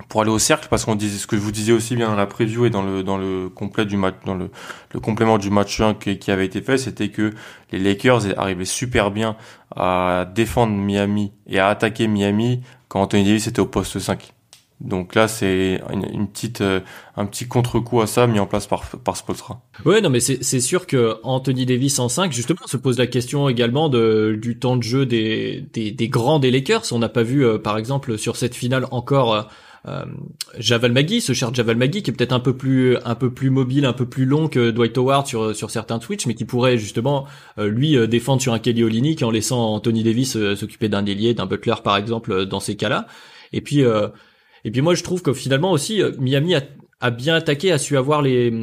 [0.08, 2.16] pour aller au cercle parce qu'on disait ce que je vous disais aussi bien dans
[2.16, 4.50] la preview et dans le dans le complet du match dans le,
[4.94, 7.34] le complément du match 1 qui, qui avait été fait c'était que
[7.72, 9.36] les Lakers arrivaient super bien
[9.76, 14.34] à défendre Miami et à attaquer Miami quand Anthony Davis était au poste 5
[14.84, 16.80] Donc là, c'est une, petite, euh,
[17.16, 19.62] un petit contre-coup à ça mis en place par, par Spolstra.
[19.86, 23.48] Ouais, non, mais c'est sûr que Anthony Davis en 5, justement, se pose la question
[23.48, 26.84] également de, du temps de jeu des, des, des grands des Lakers.
[26.92, 29.42] On n'a pas vu, euh, par exemple, sur cette finale encore euh,
[29.88, 30.06] euh,
[30.58, 33.52] Javal Magui, ce cher Javal Magui, qui est peut-être un peu plus, un peu plus
[33.52, 36.78] mobile, un peu plus long que Dwight Howard sur, sur certains Twitch, mais qui pourrait
[36.78, 37.26] justement
[37.58, 41.74] lui défendre sur un Kelly Olynyk en laissant Anthony Davis s'occuper d'un ailier, d'un Butler
[41.84, 43.08] par exemple, dans ces cas-là.
[43.54, 43.84] Et puis
[44.64, 47.98] et puis moi, je trouve que finalement aussi, euh, Miami a, bien attaqué, a su
[47.98, 48.54] avoir les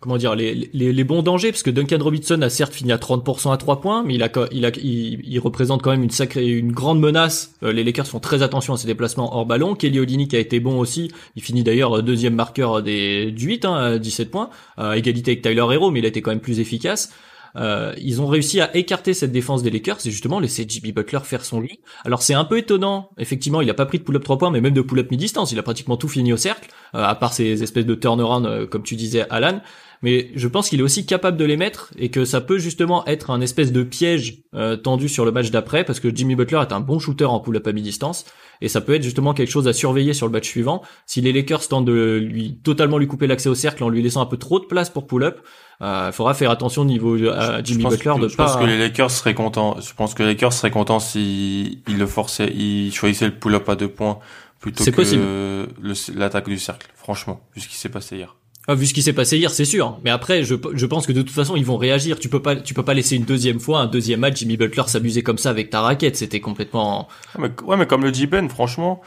[0.00, 3.52] comment dire les, les, bons dangers parce que Duncan Robinson a certes fini à 30%
[3.52, 6.70] à 3 points mais il a il a il, représente quand même une sacrée une
[6.70, 7.56] grande menace.
[7.64, 9.74] Euh, les Lakers font très attention à ses déplacements hors ballon.
[9.74, 11.10] Kelly Olynyk a été bon aussi.
[11.34, 14.50] Il finit d'ailleurs deuxième marqueur des du 8 hein, à 17 points.
[14.76, 17.10] À égalité avec Tyler Hero mais il a été quand même plus efficace
[17.58, 21.20] euh, ils ont réussi à écarter cette défense des Lakers et justement laisser Jimmy Butler
[21.24, 21.80] faire son lit.
[22.04, 24.60] Alors c'est un peu étonnant, effectivement, il a pas pris de pull-up 3 points, mais
[24.60, 27.62] même de pull-up mi-distance, il a pratiquement tout fini au cercle, euh, à part ces
[27.62, 29.60] espèces de turnaround, euh, comme tu disais, Alan.
[30.02, 33.04] Mais je pense qu'il est aussi capable de les mettre et que ça peut justement
[33.06, 34.44] être un espèce de piège
[34.84, 37.66] tendu sur le match d'après parce que Jimmy Butler est un bon shooter en pull-up
[37.66, 38.24] à mi-distance
[38.60, 40.82] et ça peut être justement quelque chose à surveiller sur le match suivant.
[41.06, 44.20] Si les Lakers tentent de lui totalement lui couper l'accès au cercle en lui laissant
[44.20, 45.40] un peu trop de place pour pull-up,
[45.80, 48.46] il euh, faudra faire attention au niveau de Jimmy Butler de je pas.
[48.46, 49.76] Je pense que les Lakers seraient contents.
[49.80, 53.68] Je pense que les Lakers seraient contents si ils le forçaient, ils choisissaient le pull-up
[53.68, 54.18] à deux points
[54.60, 55.68] plutôt que
[56.16, 56.88] l'attaque du cercle.
[56.96, 58.34] Franchement, vu ce qui s'est passé hier.
[58.68, 59.98] Vu ce qui s'est passé hier, c'est sûr.
[60.04, 62.18] Mais après, je, je pense que de toute façon, ils vont réagir.
[62.18, 64.82] Tu peux pas, tu peux pas laisser une deuxième fois, un deuxième match, Jimmy Butler
[64.86, 66.16] s'amuser comme ça avec ta raquette.
[66.16, 67.08] C'était complètement.
[67.34, 69.00] Ouais mais, ouais, mais comme le dit Ben, franchement,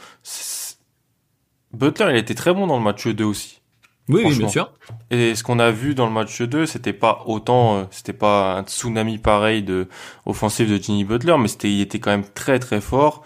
[1.72, 3.60] Butler, il était très bon dans le match 2 aussi.
[4.08, 4.72] Oui, oui, bien sûr.
[5.10, 8.58] Et ce qu'on a vu dans le match 2, c'était pas autant, euh, c'était pas
[8.58, 9.88] un tsunami pareil de
[10.26, 13.22] offensif de Jimmy Butler, mais c'était, il était quand même très très fort.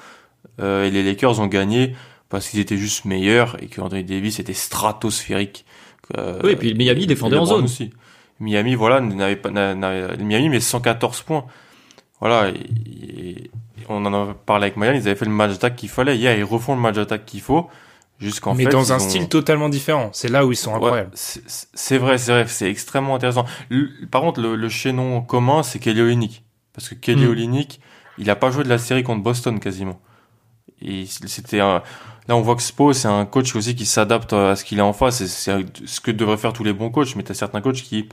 [0.61, 1.97] Euh, et les Lakers ont gagné
[2.29, 5.65] parce qu'ils étaient juste meilleurs et que Anthony Davis était stratosphérique.
[6.17, 7.91] Euh, oui, et puis Miami défendait en zone aussi.
[8.39, 11.45] Miami, voilà, n'avait pas, n'avait, Miami mais 114 points.
[12.21, 13.51] Voilà, et,
[13.89, 16.17] on en a parlé avec Miami, ils avaient fait le match d'attaque qu'il fallait.
[16.17, 17.69] Hier, ils refont le match d'attaque qu'il faut.
[18.19, 20.09] Jusqu'en Mais dans un style totalement différent.
[20.13, 21.11] C'est là où ils sont incroyables.
[21.15, 23.45] c'est vrai, c'est vrai, c'est extrêmement intéressant.
[24.11, 26.43] par contre, le, le chaînon commun, c'est Kelly Olynyk.
[26.73, 27.65] Parce que Kelly mm.
[28.19, 30.01] il a pas joué de la série contre Boston quasiment.
[30.81, 31.83] Et c'était un...
[32.29, 34.85] Là, on voit que Spo, c'est un coach aussi qui s'adapte à ce qu'il a
[34.85, 35.25] en face.
[35.25, 37.15] C'est ce que devraient faire tous les bons coachs.
[37.17, 38.09] Mais t'as certains coachs qui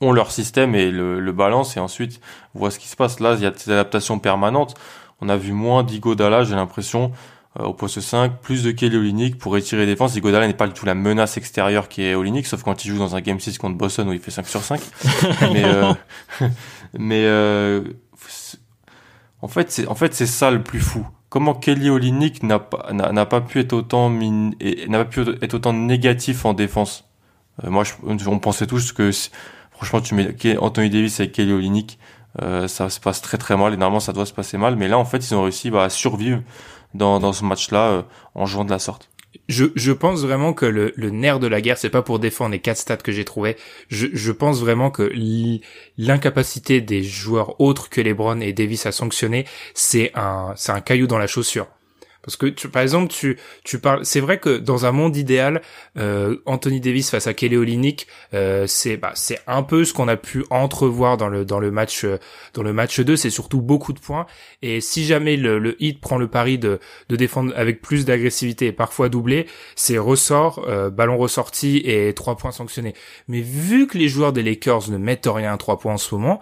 [0.00, 2.20] ont leur système et le, le balance et ensuite
[2.54, 3.20] voient ce qui se passe.
[3.20, 4.74] Là, il y a des adaptations permanentes.
[5.20, 7.12] On a vu moins d'Igodala, j'ai l'impression.
[7.58, 10.14] Euh, au poste 5, plus de Kelly Olynyk pour étirer défense.
[10.14, 12.98] Iguodala n'est pas du tout la menace extérieure qui est Olynyk, sauf quand il joue
[12.98, 14.80] dans un Game 6 contre Boston où il fait 5 sur 5.
[15.52, 15.92] mais euh,
[16.98, 17.82] mais euh,
[19.40, 21.06] en fait, c'est en fait c'est ça le plus fou.
[21.28, 25.72] Comment Kelly Olynyk n'a pas n'a pas pu être autant n'a pas pu être autant
[25.72, 27.04] négatif en défense.
[27.62, 27.92] moi, je,
[28.28, 29.10] on pensait tous que
[29.70, 31.98] franchement, tu mets Anthony Davis avec Kelly Olynyk,
[32.66, 34.76] ça se passe très très mal et normalement ça doit se passer mal.
[34.76, 36.40] Mais là, en fait, ils ont réussi bah, à survivre
[36.94, 38.02] dans, dans ce match-là euh,
[38.34, 39.08] en jouant de la sorte.
[39.48, 42.52] Je, je pense vraiment que le, le nerf de la guerre, c'est pas pour défendre
[42.52, 43.56] les quatre stats que j'ai trouvé.
[43.88, 45.10] Je, je pense vraiment que
[45.98, 51.06] l'incapacité des joueurs autres que LeBron et Davis à sanctionner, c'est un, c'est un caillou
[51.06, 51.66] dans la chaussure.
[52.28, 53.14] Parce que par exemple,
[53.64, 54.04] tu parles.
[54.04, 55.62] C'est vrai que dans un monde idéal,
[55.96, 60.08] euh, Anthony Davis face à Kelly Olynyk, euh, c'est bah c'est un peu ce qu'on
[60.08, 62.18] a pu entrevoir dans le match euh,
[62.52, 63.16] dans le match 2.
[63.16, 64.26] C'est surtout beaucoup de points.
[64.60, 68.72] Et si jamais le, le hit prend le pari de défendre avec plus d'agressivité et
[68.72, 72.92] parfois doublé, c'est ressort, euh, ballon ressorti et trois points sanctionnés.
[73.26, 76.14] Mais vu que les joueurs des Lakers ne mettent rien à trois points en ce
[76.14, 76.40] moment,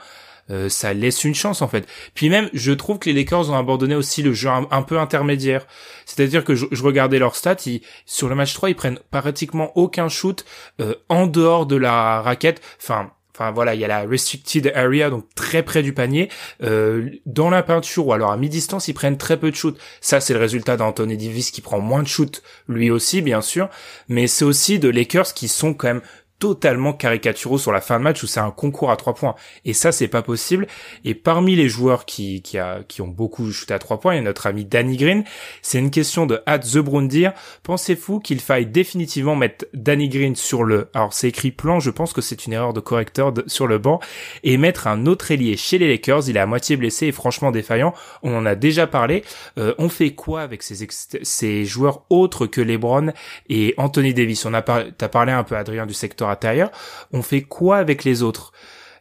[0.50, 1.86] euh, ça laisse une chance en fait.
[2.14, 5.66] Puis même, je trouve que les Lakers ont abandonné aussi le jeu un, peu intermédiaire.
[6.04, 10.08] C'est-à-dire que je, regardais leurs stats, ils, sur le match 3, ils prennent pratiquement aucun
[10.08, 10.44] shoot
[10.80, 12.60] euh, en dehors de la raquette.
[12.80, 16.30] Enfin, Enfin voilà, il y a la restricted area, donc très près du panier.
[16.62, 19.78] Euh, dans la peinture ou alors à mi-distance, ils prennent très peu de shoot.
[20.00, 23.68] Ça, c'est le résultat d'Anthony Davis qui prend moins de shoot, lui aussi, bien sûr.
[24.08, 26.02] Mais c'est aussi de Lakers qui sont quand même
[26.38, 29.34] totalement caricaturaux sur la fin de match où c'est un concours à trois points.
[29.64, 30.66] Et ça, c'est pas possible.
[31.04, 34.16] Et parmi les joueurs qui, qui, a, qui ont beaucoup shooté à trois points, il
[34.16, 35.24] y a notre ami Danny Green.
[35.62, 37.32] C'est une question de At The Brundir.
[37.62, 42.12] Pensez-vous qu'il faille définitivement mettre Danny Green sur le, alors c'est écrit plan, je pense
[42.12, 44.00] que c'est une erreur de correcteur sur le banc,
[44.44, 46.28] et mettre un autre ailier chez les Lakers.
[46.28, 47.94] Il est à moitié blessé et franchement défaillant.
[48.22, 49.24] On en a déjà parlé.
[49.58, 50.86] Euh, on fait quoi avec ces,
[51.22, 53.12] ces joueurs autres que LeBron
[53.48, 54.44] et Anthony Davis?
[54.44, 56.70] On a t'as parlé un peu, Adrien, du secteur intérieur,
[57.12, 58.52] on fait quoi avec les autres?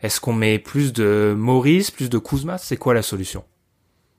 [0.02, 2.58] Est-ce qu'on met plus de Maurice, plus de Kuzma?
[2.58, 3.44] C'est quoi la solution?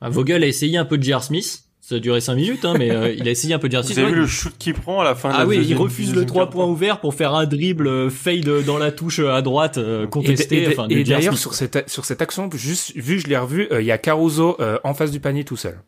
[0.01, 1.23] Ah, Vogel a essayé un peu de J.R.
[1.23, 1.63] Smith.
[1.81, 3.99] Ça a duré 5 minutes, hein, mais euh, il a essayé un peu de Vous
[4.01, 6.09] avez vu le shoot qu'il prend à la fin de Ah la oui, il refuse
[6.09, 9.21] le deuxième 3 quart-temps points ouvert pour faire un dribble euh, fade dans la touche
[9.21, 10.63] à droite euh, Et, contesté.
[10.65, 10.89] et- J.R.
[10.89, 13.93] d'ailleurs Smith, sur cette sur cette action, juste vu je l'ai revu, euh, il y
[13.93, 15.79] a Caruso euh, en face du panier tout seul.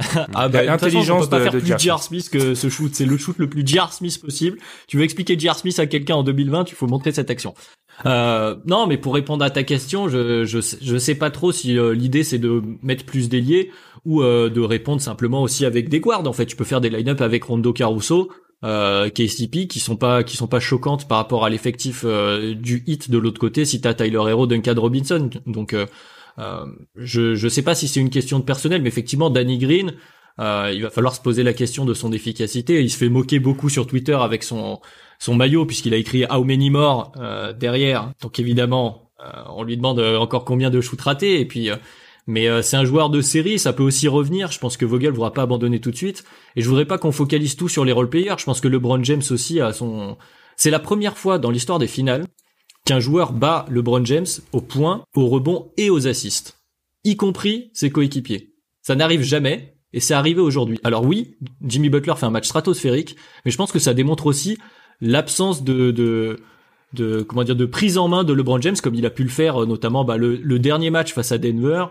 [0.34, 1.78] Ah bah, l'intelligence de- faire de plus J.R.
[1.78, 2.02] J.R.
[2.02, 2.94] Smith que ce shoot.
[2.94, 3.92] C'est le shoot le plus J.R.
[3.92, 4.58] Smith possible.
[4.86, 5.56] Tu veux expliquer J.R.
[5.56, 7.54] Smith à quelqu'un en 2020, il faut montrer cette action.
[8.06, 11.52] Euh, non, mais pour répondre à ta question, je je sais, je sais pas trop
[11.52, 13.70] si euh, l'idée c'est de mettre plus d'ailiers
[14.06, 16.26] ou euh, de répondre simplement aussi avec des guards.
[16.26, 18.30] En fait, tu peux faire des line-up avec Rondo Caruso,
[18.64, 22.82] euh, KCP qui sont pas qui sont pas choquantes par rapport à l'effectif euh, du
[22.86, 23.66] hit de l'autre côté.
[23.66, 25.84] Si t'as Tyler Hero, Duncan Robinson, donc euh,
[26.38, 29.92] je je sais pas si c'est une question de personnel, mais effectivement Danny Green.
[30.38, 32.80] Euh, il va falloir se poser la question de son efficacité.
[32.80, 34.80] Il se fait moquer beaucoup sur Twitter avec son
[35.18, 38.12] son maillot puisqu'il a écrit How many more euh, derrière.
[38.22, 41.40] Donc évidemment, euh, on lui demande euh, encore combien de shoots ratés.
[41.40, 41.76] Et puis, euh,
[42.26, 44.50] mais euh, c'est un joueur de série, ça peut aussi revenir.
[44.50, 46.24] Je pense que Vogel ne voudra pas abandonner tout de suite.
[46.56, 48.36] Et je voudrais pas qu'on focalise tout sur les role players.
[48.38, 50.16] Je pense que LeBron James aussi a son.
[50.56, 52.24] C'est la première fois dans l'histoire des finales
[52.90, 56.58] qu'un joueur bat LeBron James au point, au rebond et aux assists,
[57.04, 58.56] y compris ses coéquipiers.
[58.82, 59.76] Ça n'arrive jamais.
[59.92, 60.80] Et c'est arrivé aujourd'hui.
[60.82, 64.58] Alors oui, Jimmy Butler fait un match stratosphérique, mais je pense que ça démontre aussi
[65.00, 66.40] l'absence de, de,
[66.92, 69.28] de, comment dire, de prise en main de LeBron James, comme il a pu le
[69.28, 71.86] faire, euh, notamment bah, le, dernier match face à Denver,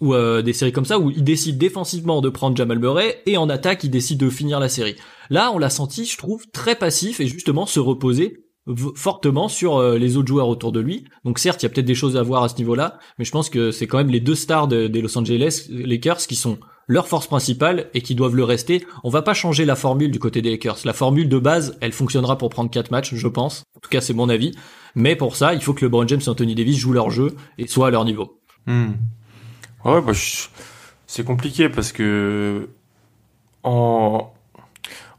[0.00, 3.36] ou euh, des séries comme ça, où il décide défensivement de prendre Jamal Murray, et
[3.36, 4.94] en attaque, il décide de finir la série.
[5.30, 8.51] Là, on l'a senti, je trouve, très passif, et justement se reposer
[8.94, 11.04] fortement sur euh, les autres joueurs autour de lui.
[11.24, 13.30] Donc certes, il y a peut-être des choses à voir à ce niveau-là, mais je
[13.32, 16.58] pense que c'est quand même les deux stars de- des Los Angeles Lakers qui sont
[16.88, 18.84] leur force principale et qui doivent le rester.
[19.04, 20.78] On va pas changer la formule du côté des Lakers.
[20.84, 23.62] La formule de base, elle fonctionnera pour prendre quatre matchs, je pense.
[23.76, 24.52] En tout cas, c'est mon avis.
[24.94, 27.66] Mais pour ça, il faut que LeBron James et Anthony Davis jouent leur jeu et
[27.66, 28.40] soient à leur niveau.
[28.66, 28.92] Hmm.
[29.84, 30.12] Ouais, bah,
[31.06, 32.68] c'est compliqué parce que
[33.62, 34.32] en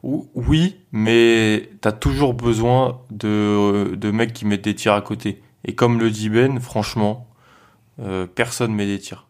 [0.04, 5.42] oui, mais t'as toujours besoin de de mecs qui mettent des tirs à côté.
[5.66, 7.28] Et comme le dit Ben, franchement,
[8.02, 9.28] euh, personne met des tirs.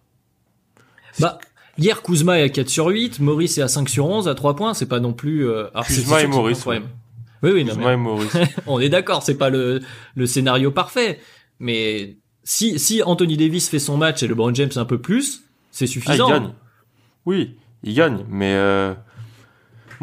[1.19, 1.37] Bah,
[1.77, 4.55] hier, Kuzma est à 4 sur 8, Maurice est à 5 sur 11, à 3
[4.55, 5.47] points, c'est pas non plus...
[5.47, 6.65] euh, alors, Kuzma et Maurice.
[6.65, 6.79] Oui,
[7.43, 8.33] oui, non, Kuzma mais et Maurice.
[8.67, 9.81] on est d'accord, c'est pas le,
[10.15, 11.19] le scénario parfait.
[11.59, 15.85] Mais si, si Anthony Davis fait son match et LeBron James un peu plus, c'est
[15.85, 16.29] Ah, il suffisant.
[16.29, 16.53] gagne.
[17.27, 18.93] Oui, il gagne, mais euh,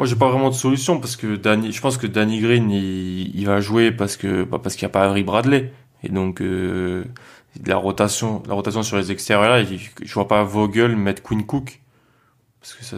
[0.01, 3.35] moi j'ai pas vraiment de solution parce que Danny, je pense que Danny Green il,
[3.39, 6.41] il va jouer parce que bah, parce qu'il n'y a pas Avery Bradley et donc
[6.41, 7.05] euh,
[7.67, 11.45] la rotation la rotation sur les extérieurs là, il- je vois pas Vogel mettre Quinn
[11.45, 11.81] Cook
[12.59, 12.97] parce que ça,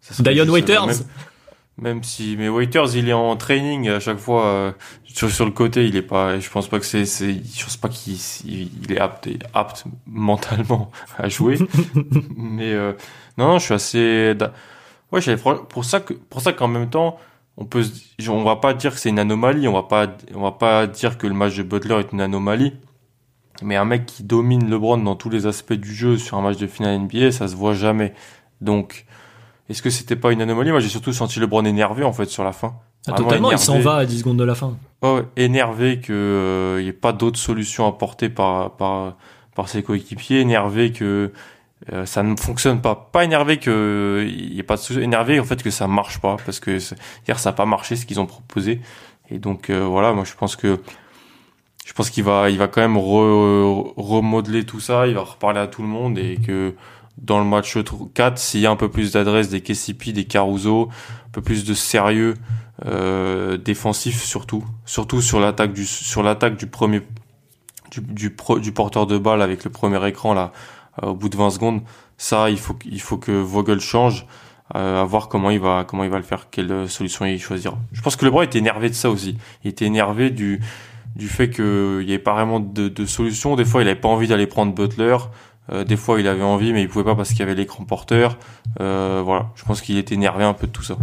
[0.00, 0.86] ça Dion Waiters.
[0.86, 0.96] même,
[1.76, 4.72] même si mais Waiters il est en training à chaque fois euh,
[5.06, 7.76] sur, sur le côté il est pas je pense pas que c'est c'est je pense
[7.78, 8.14] pas qu'il
[8.44, 11.58] il, il est apte apte mentalement à jouer
[12.36, 12.92] mais euh,
[13.38, 14.34] non, non, je suis assez.
[14.36, 14.52] d'a-
[15.14, 15.36] Ouais,
[15.68, 17.18] pour ça que pour ça qu'en même temps,
[17.56, 17.84] on peut,
[18.28, 21.18] on va pas dire que c'est une anomalie, on va pas, on va pas dire
[21.18, 22.72] que le match de Butler est une anomalie.
[23.62, 26.56] Mais un mec qui domine LeBron dans tous les aspects du jeu sur un match
[26.56, 28.12] de finale NBA, ça se voit jamais.
[28.60, 29.06] Donc,
[29.68, 30.72] est-ce que c'était pas une anomalie?
[30.72, 32.74] Moi, j'ai surtout senti LeBron énervé en fait sur la fin.
[33.06, 34.76] Ah, totalement, il s'en va à 10 secondes de la fin.
[35.02, 39.16] Ouais, ouais, énervé que il y ait pas d'autres solutions apportées par par
[39.54, 41.30] par ses coéquipiers, énervé que
[41.92, 45.44] euh, ça ne fonctionne pas, pas énervé que il y ait pas de énervé en
[45.44, 46.78] fait que ça marche pas parce que
[47.28, 48.80] hier ça a pas marché ce qu'ils ont proposé.
[49.30, 50.80] Et donc euh, voilà, moi je pense que
[51.84, 55.60] je pense qu'il va il va quand même re- remodeler tout ça, il va reparler
[55.60, 56.74] à tout le monde et que
[57.18, 57.76] dans le match
[58.14, 60.88] 4, s'il y a un peu plus d'adresse des KCP, des Caruso,
[61.26, 62.34] un peu plus de sérieux
[62.86, 67.02] euh, défensif surtout, surtout sur l'attaque du sur l'attaque du premier
[67.90, 70.52] du du, du porteur de balle avec le premier écran là
[71.02, 71.82] au bout de 20 secondes.
[72.16, 74.26] Ça, il faut il faut que Vogel change.
[74.74, 77.38] Euh, à voir comment il va comment il va le faire, quelle euh, solution il
[77.38, 77.76] choisira.
[77.92, 79.36] Je pense que LeBron était énervé de ça aussi.
[79.62, 80.60] Il était énervé du
[81.16, 83.56] du fait que il y avait pas vraiment de, de solution.
[83.56, 85.18] Des fois, il avait pas envie d'aller prendre Butler.
[85.72, 87.84] Euh, des fois, il avait envie, mais il pouvait pas parce qu'il y avait l'écran
[87.84, 88.38] porteur.
[88.80, 90.96] Euh, voilà, je pense qu'il était énervé un peu de tout ça.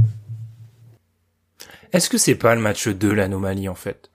[1.93, 4.11] Est-ce que c'est pas le match 2 l'anomalie en fait?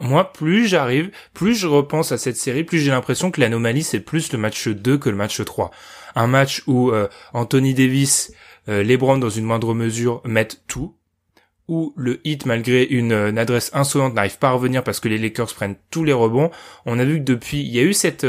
[0.00, 4.00] Moi, plus j'arrive, plus je repense à cette série, plus j'ai l'impression que l'anomalie c'est
[4.00, 5.70] plus le match 2 que le match 3.
[6.16, 8.32] Un match où euh, Anthony Davis,
[8.68, 10.96] euh, LeBron dans une moindre mesure mettent tout,
[11.68, 15.18] où le hit malgré une, euh, adresse insolente n'arrive pas à revenir parce que les
[15.18, 16.50] Lakers prennent tous les rebonds.
[16.84, 18.26] On a vu que depuis, il y a eu cette,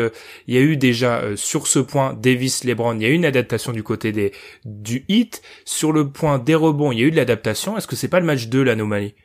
[0.48, 4.32] déjà sur ce point Davis, LeBron, il y a eu une adaptation du côté des
[4.64, 5.42] du hit.
[5.66, 7.78] Sur le point des rebonds, il y a eu de l'adaptation.
[7.78, 9.16] Est-ce que c'est pas le match 2 l'anomalie?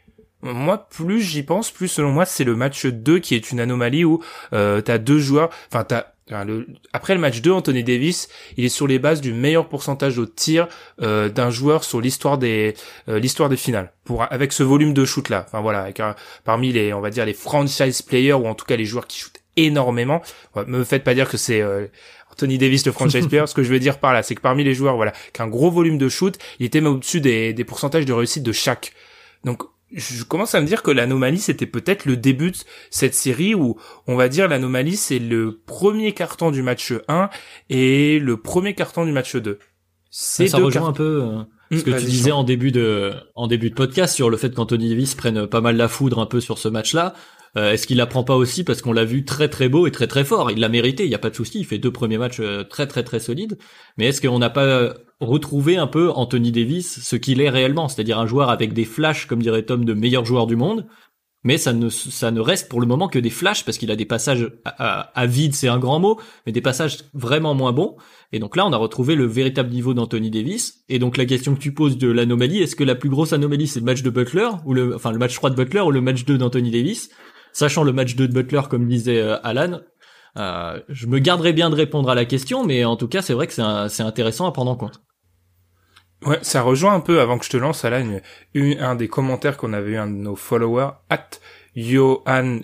[0.43, 4.05] Moi, plus j'y pense, plus selon moi, c'est le match 2 qui est une anomalie
[4.05, 6.07] où euh, t'as deux joueurs, enfin t'as
[6.45, 10.19] le, après le match 2, Anthony Davis, il est sur les bases du meilleur pourcentage
[10.19, 10.69] au tir
[11.03, 12.75] euh, d'un joueur sur l'histoire des
[13.09, 13.93] euh, l'histoire des finales.
[14.05, 16.01] Pour avec ce volume de shoot là, enfin voilà, avec
[16.45, 19.19] parmi les on va dire les franchise players ou en tout cas les joueurs qui
[19.19, 20.23] shootent énormément.
[20.67, 21.87] me faites pas dire que c'est euh,
[22.31, 23.45] Anthony Davis le franchise player.
[23.47, 25.71] Ce que je veux dire par là, c'est que parmi les joueurs, voilà, qu'un gros
[25.71, 28.93] volume de shoot, il était même au-dessus des, des pourcentages de réussite de chaque.
[29.45, 32.57] Donc je commence à me dire que l'anomalie c'était peut-être le début de
[32.91, 33.77] cette série où
[34.07, 37.31] on va dire l'anomalie c'est le premier carton du match 1
[37.71, 39.59] et le premier carton du match 2.
[40.11, 43.47] C'est ça rejoint un peu euh, ce mmh, que tu disais en début de en
[43.47, 46.41] début de podcast sur le fait qu'Anthony Davis prenne pas mal la foudre un peu
[46.41, 47.15] sur ce match-là.
[47.57, 49.91] Euh, est-ce qu'il la prend pas aussi parce qu'on l'a vu très très beau et
[49.91, 50.51] très très fort?
[50.51, 51.61] Il l'a mérité, il y a pas de souci.
[51.61, 53.59] Il fait deux premiers matchs euh, très très très solides.
[53.99, 58.19] Mais est-ce qu'on n'a pas retrouvé un peu Anthony Davis, ce qu'il est réellement, c'est-à-dire
[58.19, 60.87] un joueur avec des flashs, comme dirait Tom, de meilleur joueur du monde,
[61.45, 63.97] mais ça ne ça ne reste pour le moment que des flashs parce qu'il a
[63.97, 67.97] des passages à, vide, c'est un grand mot, mais des passages vraiment moins bons.
[68.33, 70.85] Et donc là, on a retrouvé le véritable niveau d'Anthony Davis.
[70.89, 73.67] Et donc la question que tu poses de l'anomalie, est-ce que la plus grosse anomalie
[73.67, 76.01] c'est le match de Butler ou le enfin le match 3 de Butler ou le
[76.01, 77.11] match 2 d'Anthony Davis?
[77.53, 79.81] Sachant le match 2 de Butler, comme disait euh, Alan,
[80.39, 83.35] euh, je me garderai bien de répondre à la question, mais en tout cas, c'est
[83.35, 85.03] vrai que c'est intéressant à prendre en compte.
[86.25, 88.21] Ouais, ça rejoint un peu, avant que je te lance, Alan,
[88.55, 91.29] un des commentaires qu'on avait eu un de nos followers, at
[91.75, 92.61] Johan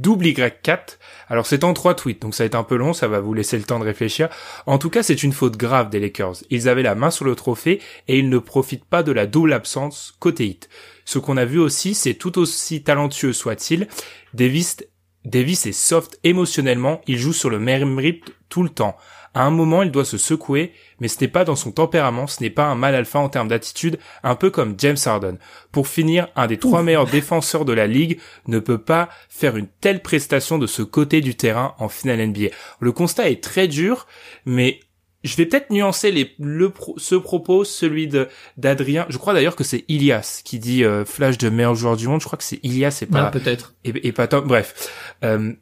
[0.00, 0.98] Y4.
[1.28, 3.34] Alors c'est en trois tweets, donc ça va être un peu long, ça va vous
[3.34, 4.28] laisser le temps de réfléchir.
[4.66, 6.36] En tout cas, c'est une faute grave des Lakers.
[6.50, 9.52] Ils avaient la main sur le trophée et ils ne profitent pas de la double
[9.52, 10.68] absence côté hit.
[11.04, 13.88] Ce qu'on a vu aussi, c'est tout aussi talentueux soit-il,
[14.34, 14.78] Davis,
[15.24, 18.96] Davis est soft émotionnellement, il joue sur le même rythme tout le temps.
[19.34, 22.42] À un moment, il doit se secouer, mais ce n'est pas dans son tempérament, ce
[22.42, 25.38] n'est pas un mal alpha en termes d'attitude, un peu comme James Harden.
[25.70, 29.68] Pour finir, un des trois meilleurs défenseurs de la ligue ne peut pas faire une
[29.80, 32.48] telle prestation de ce côté du terrain en finale NBA.
[32.80, 34.06] Le constat est très dur,
[34.44, 34.80] mais
[35.24, 39.06] je vais peut-être nuancer les, le ce propos, celui de d'Adrien.
[39.08, 42.20] Je crois d'ailleurs que c'est Ilias qui dit euh, flash de meilleur joueur du monde.
[42.20, 44.46] Je crois que c'est Ilias et pas ah, peut-être et, et, pas Tom.
[44.46, 44.90] Bref,
[45.22, 45.52] euh,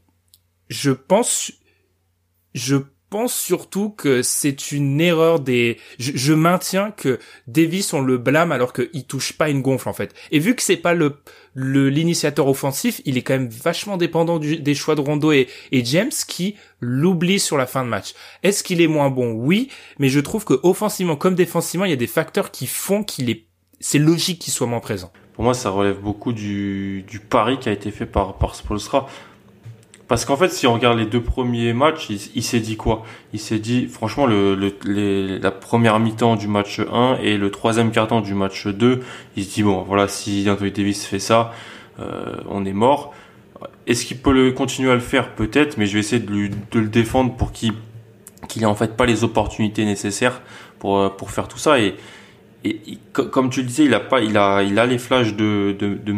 [0.69, 1.53] je pense,
[2.55, 2.77] je
[3.11, 5.79] pense surtout que c'est une erreur des.
[5.99, 10.15] Je, maintiens que Davis on le blâme alors qu'il touche pas une gonfle en fait.
[10.31, 11.17] Et vu que c'est pas le
[11.53, 15.85] le l'initiateur offensif, il est quand même vachement dépendant des choix de Rondo et, et
[15.85, 18.15] James qui l'oublie sur la fin de match.
[18.45, 19.33] Est-ce qu'il est moins bon?
[19.33, 19.69] Oui,
[19.99, 23.29] mais je trouve que offensivement comme défensivement, il y a des facteurs qui font qu'il
[23.31, 23.45] est
[23.81, 25.11] c'est logique qu'il soit moins présent.
[25.35, 29.09] Pour moi, ça relève beaucoup du, du pari qui a été fait par, par Spolstra.
[30.11, 33.05] Parce qu'en fait, si on regarde les deux premiers matchs, il, s'est dit quoi?
[33.33, 37.93] Il s'est dit, franchement, le, le la première mi-temps du match 1 et le troisième
[37.93, 39.05] quart-temps du match 2,
[39.37, 41.53] il se dit, bon, voilà, si Anthony Davis fait ça,
[42.01, 43.15] euh, on est mort.
[43.87, 45.33] Est-ce qu'il peut le, continuer à le faire?
[45.37, 47.75] Peut-être, mais je vais essayer de, lui, de le défendre pour qu'il
[48.49, 50.43] qu'il ait en fait pas les opportunités nécessaires
[50.81, 51.79] pour, euh, pour faire tout ça.
[51.79, 51.95] Et,
[52.65, 55.77] et, comme tu le disais, il a pas, il a, il a les flashs de,
[55.79, 56.13] de, de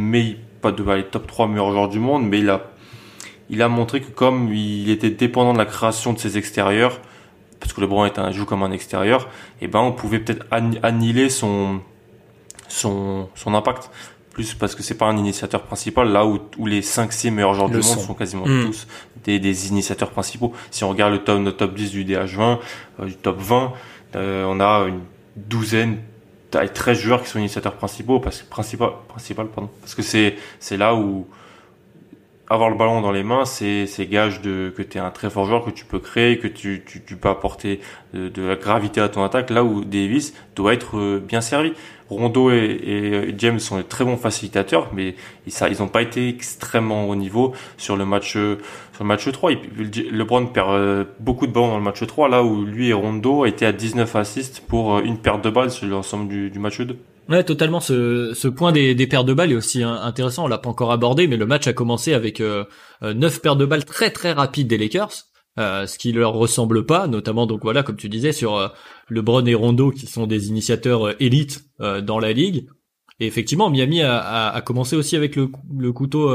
[0.62, 2.71] pas de les top 3 meilleurs joueurs du monde, mais il a
[3.52, 7.00] il a montré que comme il était dépendant de la création de ses extérieurs,
[7.60, 9.28] parce que LeBron est un, joue comme un extérieur,
[9.60, 11.80] et eh ben on pouvait peut-être annihiler son,
[12.66, 13.90] son, son impact.
[14.30, 17.68] Plus parce que c'est pas un initiateur principal, là où, où les 5-6 meilleurs joueurs
[17.68, 18.64] du monde sont quasiment hmm.
[18.64, 18.86] tous
[19.24, 20.54] des, des, initiateurs principaux.
[20.70, 22.58] Si on regarde le top, notre top 10 du DH20,
[23.00, 23.74] euh, du top 20,
[24.16, 25.00] euh, on a une
[25.36, 25.98] douzaine,
[26.50, 29.68] 13 joueurs qui sont initiateurs principaux, parce que, principal, principal, pardon.
[29.82, 31.26] Parce que c'est, c'est là où,
[32.52, 35.46] avoir le ballon dans les mains, c'est gage de que tu es un très fort
[35.46, 36.82] joueur, que tu peux créer, que tu,
[37.20, 37.80] peux apporter
[38.12, 41.72] de, la gravité à ton attaque, là où Davis doit être euh, bien servi.
[42.10, 45.14] Rondo et, James sont des très bons facilitateurs, mais
[45.46, 48.58] ils n'ont pas été extrêmement au niveau sur le match sur
[49.00, 49.52] le match 3.
[50.10, 53.46] LeBron perd euh, beaucoup de ballons dans le match 3, là où lui et Rondo
[53.46, 56.80] étaient à 19 assists pour euh, une perte de balles sur l'ensemble du, du match
[56.80, 56.96] 2.
[57.28, 57.80] Ouais, totalement.
[57.80, 60.44] Ce, point des, paires de balles est aussi intéressant.
[60.44, 62.64] On l'a pas encore abordé, mais le match a commencé avec euh,
[63.02, 65.12] euh, neuf paires de balles très très rapides des Lakers,
[65.58, 68.68] euh, ce qui leur ressemble pas, notamment donc voilà, comme tu disais, sur euh,
[69.08, 72.66] LeBron et Rondo qui sont des initiateurs élites dans la ligue.
[73.20, 76.28] Et effectivement, Miami a, a, a commencé aussi avec le couteau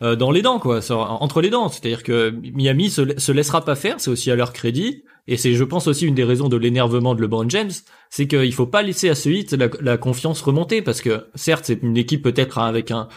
[0.00, 1.68] dans les dents, quoi, entre les dents.
[1.68, 3.96] C'est-à-dire que Miami se, se laissera pas faire.
[3.98, 5.04] C'est aussi à leur crédit.
[5.28, 7.72] Et c'est, je pense, aussi une des raisons de l'énervement de LeBron James,
[8.10, 11.82] c'est qu'il faut pas laisser à ce hit la, confiance remonter, parce que certes, c'est
[11.82, 13.08] une équipe peut-être avec un,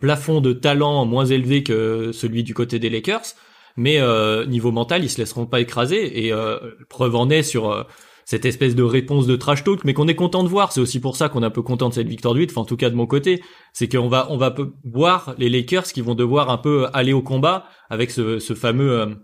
[0.00, 3.34] plafond de talent moins élevé que celui du côté des Lakers,
[3.76, 6.26] mais euh, niveau mental, ils se laisseront pas écraser.
[6.26, 6.58] Et euh,
[6.88, 7.84] preuve en est sur euh,
[8.24, 10.72] cette espèce de réponse de trash talk, mais qu'on est content de voir.
[10.72, 12.62] C'est aussi pour ça qu'on est un peu content de cette victoire de 8, enfin
[12.62, 14.54] en tout cas de mon côté, c'est qu'on va on va
[14.84, 19.16] voir les Lakers qui vont devoir un peu aller au combat avec ce, ce fameux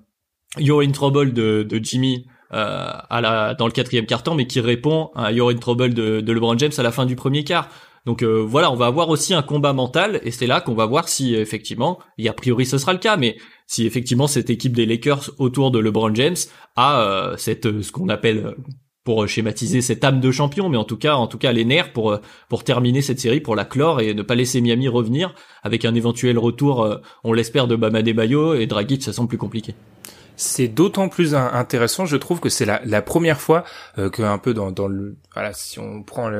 [0.59, 4.61] You're in trouble de, de Jimmy euh, à la, dans le quatrième quart-temps, mais qui
[4.61, 7.69] répond à You're in trouble de, de LeBron James à la fin du premier quart.
[8.07, 10.87] Donc euh, voilà, on va avoir aussi un combat mental et c'est là qu'on va
[10.87, 13.37] voir si effectivement, et a priori ce sera le cas, mais
[13.67, 16.37] si effectivement cette équipe des Lakers autour de LeBron James
[16.77, 18.57] a euh, cette ce qu'on appelle
[19.05, 21.93] pour schématiser cette âme de champion, mais en tout cas, en tout cas les nerfs
[21.93, 25.85] pour pour terminer cette série, pour la clore et ne pas laisser Miami revenir avec
[25.85, 29.75] un éventuel retour, on l'espère, de Bama Bayo et Dragic, ça semble plus compliqué
[30.41, 33.63] c'est d'autant plus intéressant, je trouve que c'est la, première fois
[33.99, 36.31] euh, que un peu dans, dans le voilà si on prend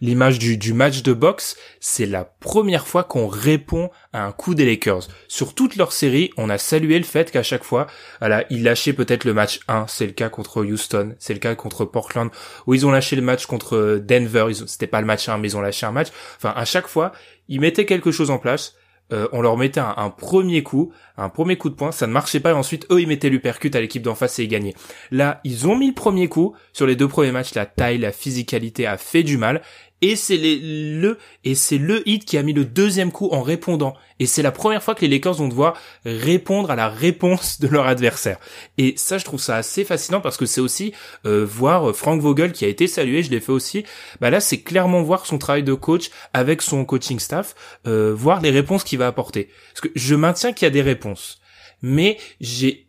[0.00, 4.54] l'image du, du match de boxe, c'est la première fois qu'on répond à un coup
[4.54, 5.08] des Lakers.
[5.26, 7.88] Sur toute leur série, on a salué le fait qu'à chaque fois,
[8.20, 11.56] voilà, ils lâchaient peut-être le match 1, c'est le cas contre Houston, c'est le cas
[11.56, 12.30] contre Portland,
[12.66, 15.56] où ils ont lâché le match contre Denver, c'était pas le match 1 mais ils
[15.56, 16.08] ont lâché un match.
[16.36, 17.12] Enfin, à chaque fois,
[17.48, 18.74] ils mettaient quelque chose en place
[19.12, 22.40] euh, on leur mettait un, premier coup, un premier coup de poing, ça ne marchait
[22.40, 24.74] pas et ensuite eux ils mettaient l'uppercut à l'équipe d'en face et ils gagnaient.
[25.10, 28.12] Là, ils ont mis le premier coup, sur les deux premiers matchs, la taille, la
[28.12, 29.62] physicalité a fait du mal
[30.02, 33.94] et c'est le et c'est le hit qui a mis le deuxième coup en répondant.
[34.20, 37.68] Et c'est la première fois que les Lakers vont devoir répondre à la réponse de
[37.68, 38.38] leur adversaire.
[38.76, 40.92] Et ça je trouve ça assez fascinant parce que c'est aussi
[41.26, 43.84] euh, voir Frank Vogel qui a été salué je l'ai fait aussi.
[44.20, 47.54] Bah là c'est clairement voir son travail de coach avec son coaching staff
[47.86, 49.48] euh, voir les réponses qu'il va apporter.
[49.72, 51.40] Parce que je maintiens qu'il y a des réponses
[51.82, 52.87] mais j'ai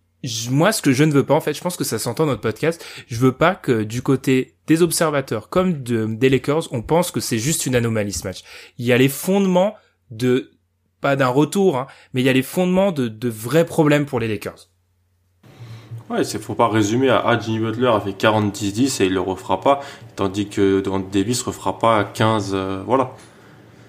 [0.50, 2.32] moi, ce que je ne veux pas, en fait, je pense que ça s'entend dans
[2.32, 6.82] notre podcast, je veux pas que du côté des observateurs comme de, des Lakers, on
[6.82, 8.44] pense que c'est juste une anomalie ce match.
[8.78, 9.76] Il y a les fondements
[10.12, 10.52] de,
[11.02, 14.20] pas d'un retour, hein, mais il y a les fondements de, de vrais problèmes pour
[14.20, 14.70] les Lakers.
[16.10, 19.22] Ouais, c'est faut pas résumer à ah, Jimmy Butler a fait 40-10-10 et il le
[19.22, 19.80] refera pas,
[20.16, 23.12] tandis que Durant Davis refera pas à 15, euh, voilà.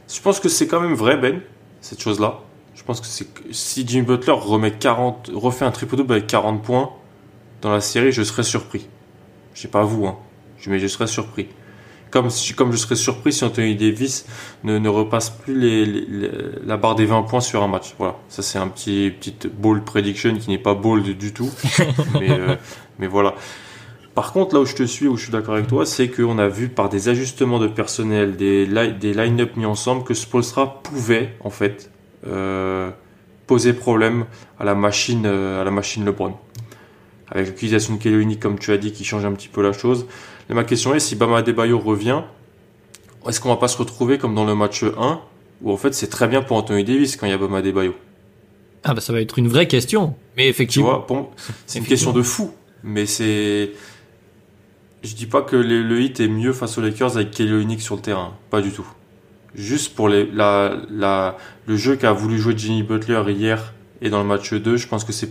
[0.06, 1.40] Je pense que c'est quand même vrai, Ben,
[1.80, 2.40] cette chose-là.
[2.80, 6.62] Je pense que c'est si Jimmy Butler remet 40, refait un triple double avec 40
[6.62, 6.90] points
[7.60, 8.88] dans la série, je serais surpris.
[9.52, 10.16] Je sais pas vous, hein,
[10.66, 11.48] mais je serais surpris.
[12.10, 14.24] Comme, si, comme je serais surpris si Anthony Davis
[14.64, 16.30] ne, ne repasse plus les,
[16.64, 17.94] la barre des 20 points sur un match.
[17.98, 21.50] Voilà, ça c'est un petit petite bold prediction qui n'est pas bold du tout,
[22.18, 22.56] mais, euh,
[22.98, 23.34] mais voilà.
[24.14, 26.38] Par contre, là où je te suis, où je suis d'accord avec toi, c'est qu'on
[26.38, 31.36] a vu par des ajustements de personnel, des, des line-up mis ensemble, que Spolstra pouvait,
[31.44, 31.90] en fait,
[33.50, 34.26] poser problème
[34.60, 36.34] à la machine, euh, à la machine LeBron.
[37.32, 40.06] Avec l'utilisation de Kelly comme tu as dit, qui change un petit peu la chose.
[40.48, 42.22] Mais ma question est, si Bama Adebayo revient,
[43.28, 45.20] est-ce qu'on va pas se retrouver comme dans le match 1,
[45.62, 47.96] où en fait c'est très bien pour Anthony Davis quand il y a Bama Adebayo?
[48.84, 50.14] Ah bah ça va être une vraie question.
[50.36, 51.04] Mais effectivement.
[51.66, 52.52] c'est une question de fou.
[52.84, 53.72] Mais c'est...
[55.02, 58.00] Je dis pas que le, hit est mieux face aux Lakers avec Kelly sur le
[58.02, 58.34] terrain.
[58.48, 58.86] Pas du tout
[59.54, 61.36] juste pour les, la, la,
[61.66, 65.04] le jeu qu'a voulu jouer Jimmy Butler hier et dans le match 2, je pense
[65.04, 65.30] que c'est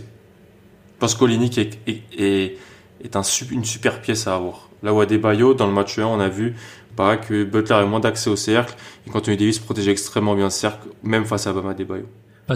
[0.98, 2.58] parce qu'Olinik est, est,
[3.02, 4.68] est, un, une super pièce à avoir.
[4.82, 6.54] Là où à Debayo, dans le match 1, on a vu
[6.96, 8.74] bah, que Butler a moins d'accès au cercle
[9.06, 12.06] et qu'Anthony Davis protégeait extrêmement bien le cercle, même face à Bama Debayo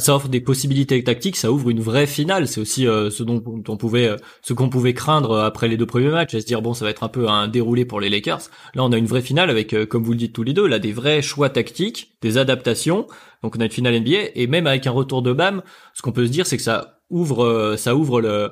[0.01, 2.49] ça offre des possibilités tactiques, ça ouvre une vraie finale.
[2.49, 5.77] C'est aussi euh, ce dont on pouvait, euh, ce qu'on pouvait craindre euh, après les
[5.77, 8.01] deux premiers matchs, à se dire bon, ça va être un peu un déroulé pour
[8.01, 8.43] les Lakers.
[8.75, 10.79] Là, on a une vraie finale avec, comme vous le dites tous les deux, là
[10.79, 13.07] des vrais choix tactiques, des adaptations.
[13.43, 16.13] Donc on a une finale NBA et même avec un retour de Bam, ce qu'on
[16.13, 18.51] peut se dire, c'est que ça ouvre, ça ouvre le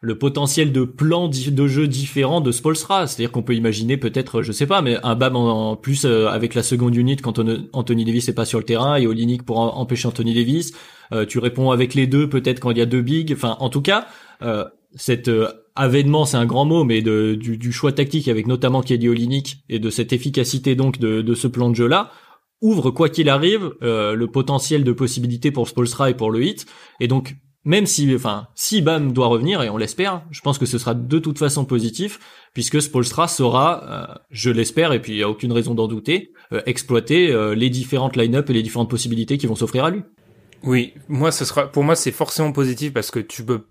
[0.00, 3.06] le potentiel de plans de jeu différents de Spolstra.
[3.06, 6.54] C'est-à-dire qu'on peut imaginer peut-être, je sais pas, mais un BAM en, plus euh, avec
[6.54, 7.40] la seconde unit quand
[7.72, 10.72] Anthony Davis est pas sur le terrain et Olinik pour empêcher Anthony Davis.
[11.12, 13.32] Euh, tu réponds avec les deux peut-être quand il y a deux bigs.
[13.32, 14.06] Enfin, en tout cas,
[14.42, 15.30] euh, cet
[15.74, 19.78] avènement, c'est un grand mot, mais de, du, choix tactique avec notamment Kelly Olinik et
[19.78, 22.10] de cette efficacité donc de, de ce plan de jeu là
[22.60, 26.66] ouvre quoi qu'il arrive le potentiel de possibilités pour Spolstra et pour le hit
[26.98, 27.36] et donc
[27.68, 30.94] même si, enfin, si Bam doit revenir, et on l'espère, je pense que ce sera
[30.94, 32.18] de toute façon positif,
[32.54, 36.32] puisque Spolstra saura, euh, je l'espère, et puis il n'y a aucune raison d'en douter,
[36.54, 40.00] euh, exploiter euh, les différentes line-up et les différentes possibilités qui vont s'offrir à lui.
[40.62, 43.66] Oui, moi, ce sera, pour moi, c'est forcément positif parce que tu peux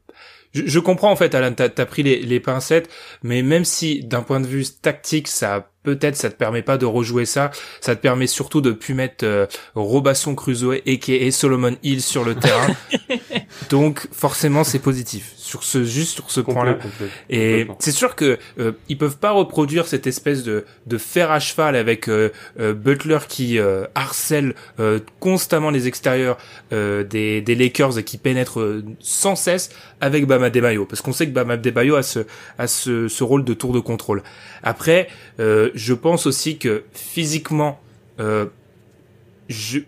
[0.53, 2.89] je, comprends en fait, Alan, t'as as pris les, les, pincettes,
[3.21, 6.85] mais même si d'un point de vue tactique, ça peut-être ça te permet pas de
[6.85, 12.01] rejouer ça, ça te permet surtout de plus mettre euh, Robasson Crusoe et Solomon Hill
[12.01, 12.67] sur le terrain.
[13.69, 16.77] Donc forcément c'est positif sur ce juste sur ce point-là.
[17.29, 21.39] Et c'est sûr que euh, ils peuvent pas reproduire cette espèce de de fer à
[21.39, 22.29] cheval avec euh,
[22.59, 23.59] euh, Butler qui
[23.95, 24.53] harcèle
[25.19, 26.37] constamment les extérieurs
[26.71, 28.59] des des Lakers et qui pénètre
[28.99, 29.69] sans cesse
[30.01, 32.19] avec Bama Debayo parce qu'on sait que Bama Debayo a ce
[32.57, 34.23] a ce, ce rôle de tour de contrôle.
[34.63, 35.07] Après
[35.77, 37.79] je pense aussi que physiquement
[39.47, 39.79] je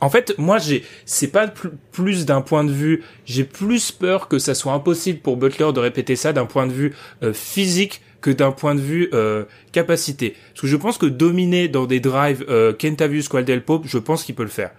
[0.00, 1.52] en fait, moi, j'ai, c'est pas
[1.92, 5.80] plus d'un point de vue, j'ai plus peur que ça soit impossible pour Butler de
[5.80, 10.36] répéter ça d'un point de vue euh, physique que d'un point de vue euh, capacité.
[10.50, 13.28] Parce que je pense que dominer dans des drives euh, Kentavius
[13.64, 14.70] Pope, je pense qu'il peut le faire.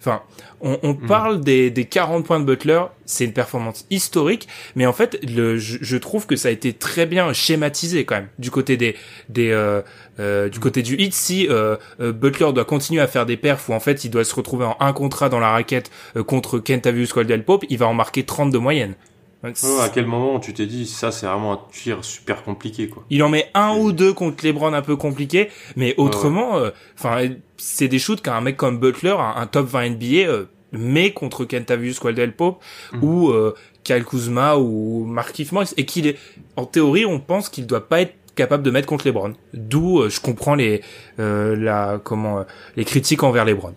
[0.00, 0.22] Enfin,
[0.62, 1.06] on, on hmm.
[1.06, 5.58] parle des, des 40 points de Butler, c'est une performance historique, mais en fait, le,
[5.58, 8.96] je, je, trouve que ça a été très bien schématisé quand même du côté des,
[9.28, 9.82] des euh,
[10.18, 11.12] euh du côté du hit.
[11.12, 14.24] Si euh, euh, Butler doit continuer à faire des perfs où en fait il doit
[14.24, 15.90] se retrouver en un contrat dans la raquette
[16.26, 18.94] contre Kentavious Caldwell Pope, il va en marquer 30 de moyenne.
[19.42, 23.22] À quel moment tu t'es dit ça c'est vraiment un tir super compliqué quoi Il
[23.22, 26.60] en met un ou deux contre LeBron un peu compliqué, mais autrement,
[26.98, 31.94] enfin c'est des shoots qu'un mec comme Butler, un, top 20 NBA mais contre Kentavious
[32.00, 32.62] Caldwell Pope
[32.92, 33.04] mhm.
[33.04, 36.16] ou euh, Kyle Kuzma ou Markif Morris et qu'il est
[36.56, 39.34] en théorie on pense qu'il doit pas être capable de mettre contre les Browns.
[39.52, 40.82] D'où euh, je comprends les
[41.18, 42.44] euh, la comment euh,
[42.76, 43.74] les critiques envers les Browns.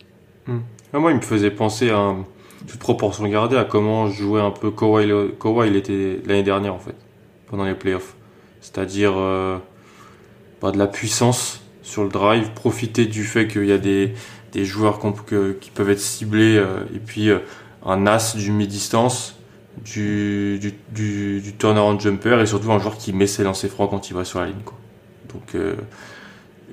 [0.47, 2.16] Ah, moi il me faisait penser à
[2.68, 6.80] toute proportion gardée à comment jouait un peu Kawhi, Kawhi il était l'année dernière en
[6.80, 6.95] fait
[7.47, 8.16] pendant les playoffs.
[8.61, 9.57] C'est-à-dire euh,
[10.59, 14.16] pas de la puissance sur le drive, profiter du fait qu'il y a des
[14.55, 14.99] joueurs
[15.59, 17.39] qui peuvent être ciblés euh, et puis euh,
[17.86, 19.38] un as du mi-distance,
[19.84, 20.74] du,
[21.59, 24.39] turnaround jumper et surtout un joueur qui met ses lancers francs quand il va sur
[24.39, 24.64] la ligne.
[24.64, 24.78] Quoi.
[25.34, 25.55] Donc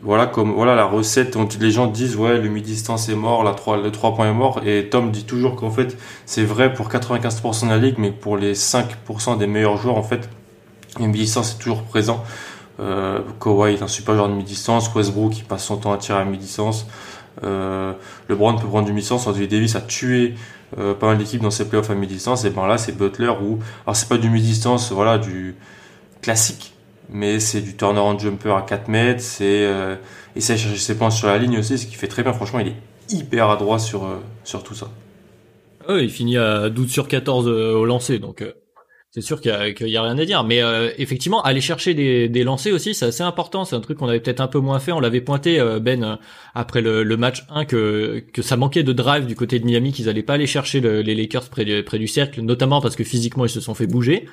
[0.03, 3.82] voilà comme voilà la recette les gens disent ouais le mi-distance est mort, la 3,
[3.82, 5.96] le 3 points est mort et Tom dit toujours qu'en fait
[6.26, 10.03] c'est vrai pour 95% de la ligue mais pour les 5% des meilleurs joueurs en
[10.03, 10.28] fait
[10.98, 12.24] le mi-distance est toujours présent.
[12.80, 16.18] Euh, Kawhi est un super joueur de mi-distance, Westbrook qui passe son temps à tirer
[16.18, 16.86] à mi-distance,
[17.44, 17.92] euh,
[18.28, 19.26] LeBron peut prendre du mi-distance.
[19.26, 20.34] Anthony Davis a tué
[20.78, 22.44] euh, pas mal d'équipes dans ses playoffs à mi-distance.
[22.44, 25.57] Et ben là, c'est Butler où, alors c'est pas du mi-distance, voilà, du
[26.22, 26.74] classique,
[27.12, 29.20] mais c'est du turnaround jumper à 4 mètres.
[29.20, 29.96] C'est euh,
[30.36, 32.32] essayer de chercher ses points sur la ligne aussi, ce qui fait très bien.
[32.32, 32.76] Franchement, il est
[33.08, 34.90] hyper adroit sur euh, sur tout ça.
[35.88, 38.42] il finit à 12 sur 14 euh, au lancer, donc
[39.12, 40.44] c'est sûr qu'il y, a rien à dire.
[40.44, 43.64] Mais euh, effectivement, aller chercher des, des lancers aussi, c'est assez important.
[43.64, 44.92] C'est un truc qu'on avait peut-être un peu moins fait.
[44.92, 46.16] On l'avait pointé, euh, Ben, euh,
[46.54, 49.92] après le, le, match 1, que, que ça manquait de drive du côté de Miami,
[49.92, 53.02] qu'ils allaient pas aller chercher les Lakers près du, près du cercle, notamment parce que
[53.02, 54.26] physiquement, ils se sont fait bouger.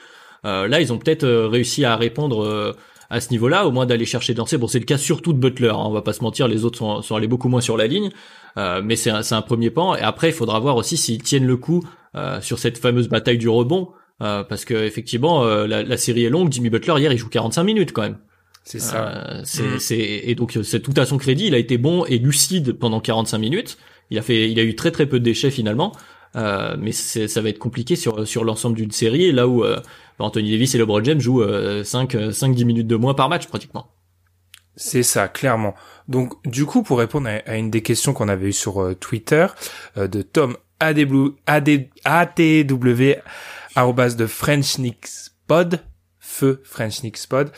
[0.47, 2.75] Là, ils ont peut-être réussi à répondre
[3.09, 4.59] à ce niveau-là, au moins d'aller chercher des lancers.
[4.59, 6.77] Bon, c'est le cas surtout de Butler, hein, on va pas se mentir, les autres
[6.77, 8.09] sont, sont allés beaucoup moins sur la ligne.
[8.55, 9.95] mais c'est un, un, premier pan.
[9.95, 11.83] Et après, il faudra voir aussi s'ils tiennent le coup
[12.41, 13.89] sur cette fameuse bataille du rebond.
[14.21, 16.51] Euh, parce que effectivement, euh, la, la, série est longue.
[16.51, 18.17] Jimmy Butler hier, il joue 45 minutes quand même.
[18.63, 19.07] C'est ça.
[19.07, 19.79] Euh, c'est, mm.
[19.79, 21.47] c'est et donc c'est tout à son crédit.
[21.47, 23.77] Il a été bon et lucide pendant 45 minutes.
[24.09, 25.93] Il a fait, il a eu très très peu de déchets finalement.
[26.35, 29.63] Mais ça va être compliqué sur sur l'ensemble d'une série là où
[30.19, 31.43] Anthony Davis et LeBron James jouent
[31.83, 33.87] 5 5 10 minutes de moins par match pratiquement.
[34.75, 35.73] C'est ça, clairement.
[36.07, 39.47] Donc, du coup, pour répondre à, une des questions qu'on avait eues sur Twitter
[39.95, 43.15] de Tom ADW, ATW
[43.75, 44.77] arrobas de French
[45.47, 45.79] Pod,
[46.19, 47.51] feu French Pod.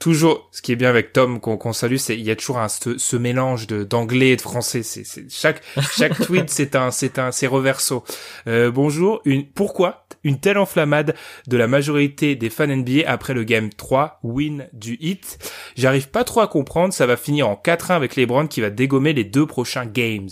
[0.00, 2.68] Toujours, ce qui est bien avec Tom qu'on salue, c'est il y a toujours un,
[2.68, 4.82] ce, mélange de d'anglais et de français.
[4.82, 5.62] C'est chaque
[5.96, 8.04] chaque tweet c'est un c'est un c'est reverso.
[8.46, 9.22] Euh, bonjour.
[9.24, 11.14] Une pourquoi une telle enflammade
[11.46, 15.38] de la majorité des fans NBA après le game 3 win du hit?
[15.76, 16.92] J'arrive pas trop à comprendre.
[16.92, 20.28] Ça va finir en 4-1 avec LeBron qui va dégommer les deux prochains games.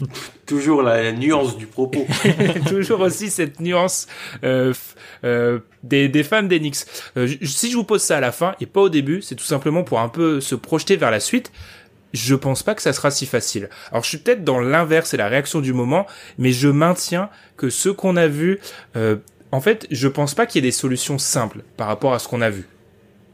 [0.46, 2.06] Toujours la, nuance du propos.
[2.68, 4.06] Toujours aussi cette nuance
[4.44, 4.72] euh,
[5.24, 6.86] euh, des, des fans d'Enix.
[7.16, 9.44] Euh, si je vous pose ça à la fin et pas au début, c'est tout
[9.44, 11.52] simplement pour un peu se projeter vers la suite.
[12.12, 13.68] Je pense pas que ça sera si facile.
[13.90, 16.06] Alors je suis peut-être dans l'inverse et la réaction du moment,
[16.38, 18.60] mais je maintiens que ce qu'on a vu,
[18.96, 19.16] euh,
[19.52, 22.28] en fait, je pense pas qu'il y ait des solutions simples par rapport à ce
[22.28, 22.66] qu'on a vu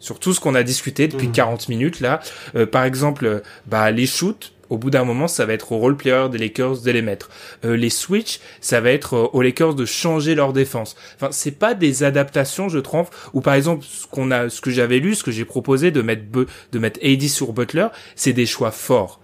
[0.02, 1.72] sur tout ce qu'on a discuté depuis 40 mmh.
[1.72, 2.20] minutes là.
[2.56, 5.98] Euh, par exemple, bah les shoots, au bout d'un moment, ça va être au role
[5.98, 7.28] player des Lakers de les mettre.
[7.66, 10.96] Euh, les switch, ça va être euh, aux Lakers de changer leur défense.
[11.16, 13.10] Enfin, c'est pas des adaptations, je trouve.
[13.34, 16.00] Ou par exemple, ce qu'on a, ce que j'avais lu, ce que j'ai proposé de
[16.00, 19.20] mettre de mettre AD sur Butler, c'est des choix forts.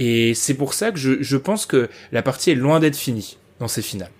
[0.00, 3.68] Et c'est pour ça que je pense que la partie est loin d'être finie dans
[3.68, 4.10] ces finales.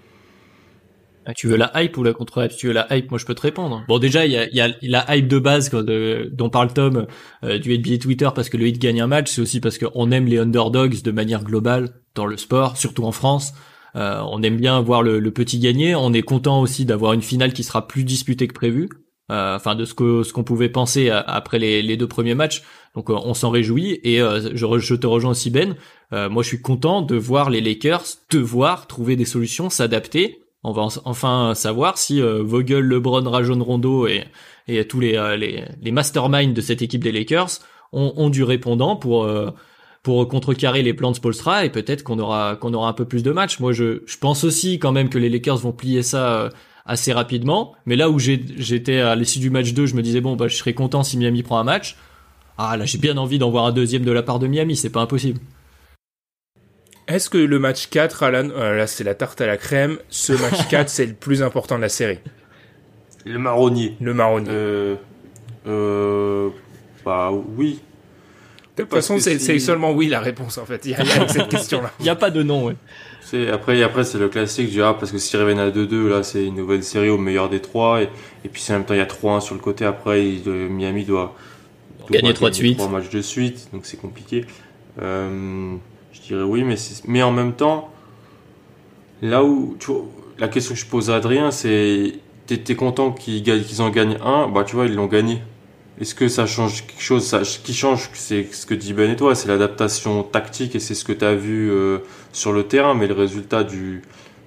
[1.37, 3.43] Tu veux la hype ou la contre-hype tu veux la hype, moi je peux te
[3.43, 3.85] répondre.
[3.89, 7.07] Bon déjà il y a, y a, la hype de base dont parle Tom
[7.45, 10.11] euh, du NBA Twitter parce que le hit gagne un match, c'est aussi parce qu'on
[10.11, 13.53] aime les underdogs de manière globale dans le sport, surtout en France.
[13.97, 15.95] Euh, on aime bien voir le, petit gagner.
[15.95, 18.89] On est content aussi d'avoir une finale qui sera plus disputée que prévu.
[19.31, 22.63] Euh, enfin de ce que ce qu'on pouvait penser après les, les, deux premiers matchs.
[22.95, 25.77] Donc on s'en réjouit et je, je, te rejoins aussi Ben.
[26.11, 30.87] moi je suis content de voir les Lakers devoir trouver des solutions, s'adapter on va
[31.05, 34.25] enfin savoir si euh, Vogel, LeBron, Rajon Rondo et,
[34.67, 37.61] et tous les, euh, les, les masterminds de cette équipe des Lakers
[37.93, 39.51] ont, ont du répondant pour euh,
[40.03, 43.31] pour contrecarrer les plans de Spolstra et peut-être qu'on aura aura un peu plus de
[43.31, 43.59] matchs.
[43.59, 46.51] Moi, je, je pense aussi quand même que les Lakers vont plier ça euh,
[46.87, 47.75] assez rapidement.
[47.85, 50.57] Mais là où j'étais à l'issue du match 2, je me disais bon bah je
[50.57, 51.97] serais content si Miami prend un match.
[52.57, 54.91] Ah là, j'ai bien envie d'en voir un deuxième de la part de Miami, c'est
[54.91, 55.41] pas impossible.
[57.09, 60.35] Est-ce que le match 4, Alan, euh, là c'est la tarte à la crème, ce
[60.35, 62.19] match 4 c'est le plus important de la série
[63.25, 63.97] Le marronnier.
[64.01, 64.51] Le marronnier.
[64.51, 64.95] Euh,
[65.67, 66.51] euh,
[67.05, 67.81] bah oui.
[68.77, 70.83] De toute façon, c'est seulement oui la réponse en fait.
[70.85, 71.91] Il y a, cette question-là.
[71.99, 72.67] Il n'y a pas de non.
[72.67, 72.77] Ouais.
[73.53, 76.45] Après, après c'est le classique du ah parce que s'ils reviennent à 2-2, là c'est
[76.45, 78.09] une nouvelle série au meilleur des trois et,
[78.45, 79.85] et puis en même temps il y a 3-1 sur le côté.
[79.87, 81.35] Après, Miami doit,
[82.11, 82.79] gagner 3 de suite.
[82.79, 84.45] 3 matchs de suite, donc c'est compliqué.
[85.01, 85.77] Euh,
[86.29, 86.77] dirais oui, mais
[87.07, 87.91] mais en même temps,
[89.23, 89.77] là où
[90.39, 92.15] la question que je pose à Adrien, c'est
[92.47, 95.43] t'es content qu'ils en gagnent un, bah tu vois ils l'ont gagné.
[96.01, 97.25] Est-ce que ça change quelque chose?
[97.27, 100.79] Ça, Ce qui change, c'est ce que dit Ben et toi, c'est l'adaptation tactique et
[100.79, 101.99] c'est ce que tu as vu euh,
[102.33, 104.03] sur le terrain, mais le résultat du,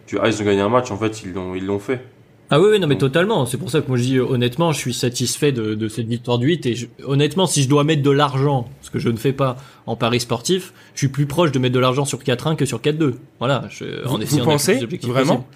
[0.07, 2.05] du ah, ils ont gagné un match, en fait, ils l'ont fait.
[2.53, 3.45] Ah oui, oui, non, mais totalement.
[3.45, 6.37] C'est pour ça que moi je dis honnêtement, je suis satisfait de, de cette victoire
[6.37, 6.75] du 8 et
[7.05, 10.19] honnêtement, si je dois mettre de l'argent, ce que je ne fais pas en paris
[10.19, 13.13] sportif, je suis plus proche de mettre de l'argent sur 4-1 que sur 4-2.
[13.39, 13.63] Voilà.
[13.69, 15.47] Je, en vous, pensez vraiment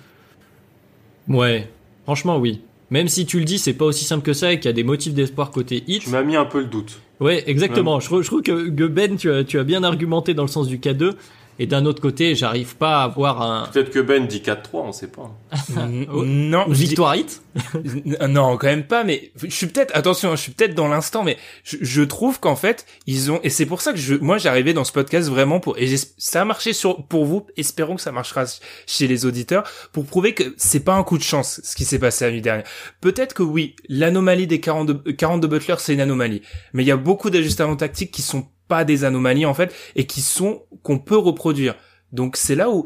[1.28, 1.70] Ouais,
[2.06, 2.62] franchement oui.
[2.92, 4.74] Même si tu le dis, c'est pas aussi simple que ça et qu'il y a
[4.74, 6.04] des motifs d'espoir côté hit.
[6.04, 7.02] Tu m'as mis un peu le doute.
[7.20, 8.00] Ouais, exactement.
[8.00, 10.68] Je, je, trouve que, que Ben, tu as, tu as bien argumenté dans le sens
[10.68, 11.12] du K2.
[11.58, 13.68] Et d'un autre côté, j'arrive pas à avoir un.
[13.72, 15.32] Peut-être que Ben dit 4-3, on sait pas.
[15.88, 16.66] non.
[16.68, 17.42] Victoire hit
[18.28, 19.04] Non, quand même pas.
[19.04, 19.96] Mais je suis peut-être.
[19.96, 23.40] Attention, je suis peut-être dans l'instant, mais je, trouve qu'en fait, ils ont.
[23.44, 25.78] Et c'est pour ça que je, moi, j'arrivais dans ce podcast vraiment pour.
[25.78, 27.48] Et ça a marché sur pour vous.
[27.56, 28.44] Espérons que ça marchera
[28.86, 32.00] chez les auditeurs pour prouver que c'est pas un coup de chance ce qui s'est
[32.00, 32.66] passé la nuit dernière.
[33.00, 36.42] Peut-être que oui, l'anomalie des 42, 42 Butler, c'est une anomalie.
[36.74, 40.06] Mais il y a beaucoup d'ajustements tactiques qui sont pas des anomalies en fait et
[40.06, 41.76] qui sont qu'on peut reproduire.
[42.12, 42.86] Donc c'est là où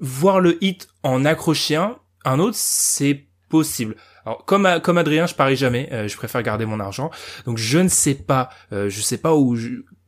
[0.00, 3.96] voir le hit en accrocher un, un autre, c'est possible.
[4.24, 7.10] Alors comme comme Adrien, je parie jamais, euh, je préfère garder mon argent.
[7.44, 9.56] Donc je ne sais pas, euh, je sais pas où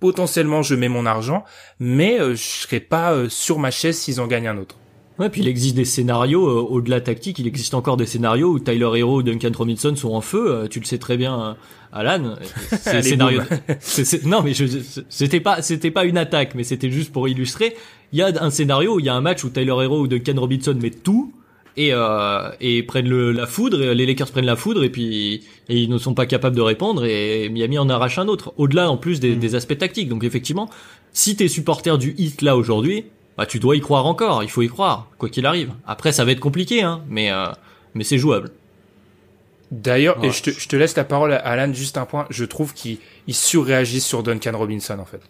[0.01, 1.45] potentiellement je mets mon argent,
[1.79, 4.77] mais euh, je serai pas sur ma chaise s'ils en gagnent un autre.
[5.19, 8.91] Ouais, puis il existe des scénarios au-delà tactique, il existe encore des scénarios où Tyler
[8.95, 10.69] Hero ou Duncan Robinson sont en feu.
[10.71, 11.57] tu le sais très bien,
[11.93, 12.37] Alan,
[12.83, 13.43] c'est scénario.
[14.25, 14.53] non, mais
[15.09, 17.77] c'était pas, c'était pas une attaque, mais c'était juste pour illustrer.
[18.13, 20.39] Il y a un scénario, il y a un match où Tyler Hero ou Ken
[20.39, 21.33] Robinson mettent tout
[21.77, 23.83] et euh, et prennent le, la foudre.
[23.83, 26.63] Et les Lakers prennent la foudre et puis et ils ne sont pas capables de
[26.63, 28.53] répondre et Miami en arrache un autre.
[28.57, 29.39] Au-delà en plus des, mm.
[29.39, 30.09] des aspects tactiques.
[30.09, 30.69] Donc effectivement,
[31.13, 33.05] si t'es supporter du hit là aujourd'hui,
[33.39, 34.43] bah tu dois y croire encore.
[34.43, 35.73] Il faut y croire, quoi qu'il arrive.
[35.87, 37.47] Après, ça va être compliqué, hein, mais euh,
[37.95, 38.51] mais c'est jouable.
[39.71, 42.45] D'ailleurs, et je te, je te, laisse la parole à Alan, juste un point, je
[42.45, 45.21] trouve qu'il surréagit sur Duncan Robinson en fait.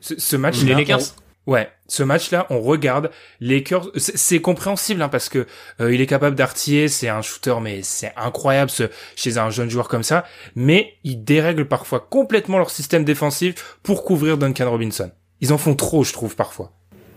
[0.00, 1.14] Ce, ce match les Lakers
[1.46, 5.46] Ouais, ce match-là, on regarde les Lakers, c'est compréhensible hein, parce que
[5.80, 8.84] euh, il est capable d'artiller, c'est un shooter, mais c'est incroyable ce,
[9.14, 10.24] chez un jeune joueur comme ça.
[10.56, 15.12] Mais ils dérèglent parfois complètement leur système défensif pour couvrir Duncan Robinson.
[15.40, 16.72] Ils en font trop, je trouve parfois.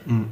[0.07, 0.23] Hmm.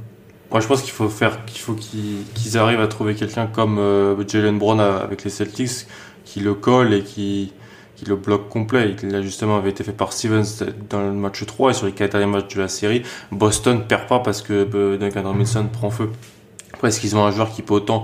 [0.49, 4.15] Moi, je pense qu'il faut faire, qu'il faut qu'ils arrivent à trouver quelqu'un comme euh,
[4.27, 5.87] Jalen Brown avec les Celtics
[6.23, 7.51] qui le colle et qui,
[7.97, 8.95] qui le bloque complet.
[9.03, 10.45] Il justement avait été fait par Stevens
[10.89, 13.03] dans le match 3 et sur les quatre derniers matchs de la série.
[13.31, 16.09] Boston perd pas parce que euh, Duncan Robinson prend feu.
[16.73, 18.03] Après, est-ce qu'ils ont un joueur qui peut autant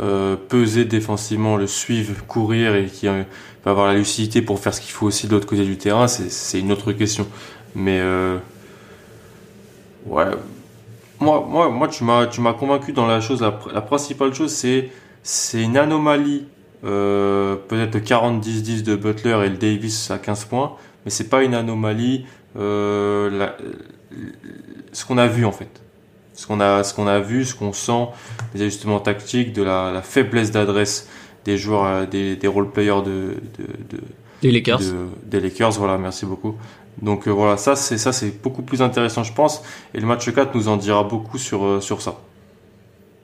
[0.00, 3.22] euh, peser défensivement, le suivre, courir et qui euh,
[3.64, 6.06] va avoir la lucidité pour faire ce qu'il faut aussi de l'autre côté du terrain?
[6.06, 7.26] C'est une autre question.
[7.74, 8.38] Mais euh,
[10.06, 10.26] ouais,
[11.20, 13.40] moi, moi, moi, tu m'as, tu m'as convaincu dans la chose.
[13.42, 14.90] La, la principale chose, c'est,
[15.22, 16.46] c'est une anomalie
[16.84, 21.42] euh, peut-être le 40-10-10 de Butler et le Davis à 15 points, mais c'est pas
[21.42, 22.24] une anomalie.
[22.56, 23.48] Euh,
[24.92, 25.82] ce qu'on a vu en fait,
[26.34, 28.06] ce qu'on a, ce qu'on a vu, ce qu'on sent,
[28.54, 31.08] les ajustements tactiques, de la, la faiblesse d'adresse
[31.44, 34.02] des joueurs, euh, des, des role players de, de, de
[34.40, 34.80] des Lakers.
[35.24, 36.54] des Lakers, voilà, merci beaucoup.
[37.02, 39.62] Donc euh, voilà, ça c'est ça c'est beaucoup plus intéressant, je pense,
[39.94, 42.16] et le match 4 nous en dira beaucoup sur euh, sur ça.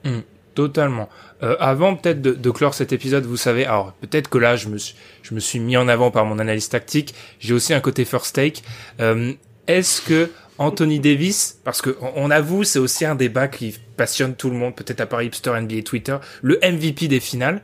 [0.04, 0.20] Mmh.
[0.54, 1.08] Totalement.
[1.42, 4.68] Euh, avant peut-être de, de, clore cet épisode, vous savez, alors peut-être que là je
[4.68, 7.14] me suis, je me suis mis en avant par mon analyse tactique.
[7.40, 8.62] J'ai aussi un côté first take.
[9.00, 9.32] Euh,
[9.66, 14.50] Est-ce que Anthony Davis, parce que on, avoue, c'est aussi un débat qui passionne tout
[14.50, 17.60] le monde, peut-être à part hipster NBA Twitter, le MVP des finales.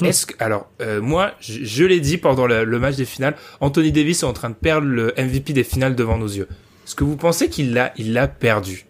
[0.00, 0.04] Hmm.
[0.06, 3.34] Est-ce que alors euh, moi je, je l'ai dit pendant le, le, match des finales,
[3.60, 6.48] Anthony Davis est en train de perdre le MVP des finales devant nos yeux.
[6.86, 8.86] Est-ce que vous pensez qu'il l'a il l'a perdu?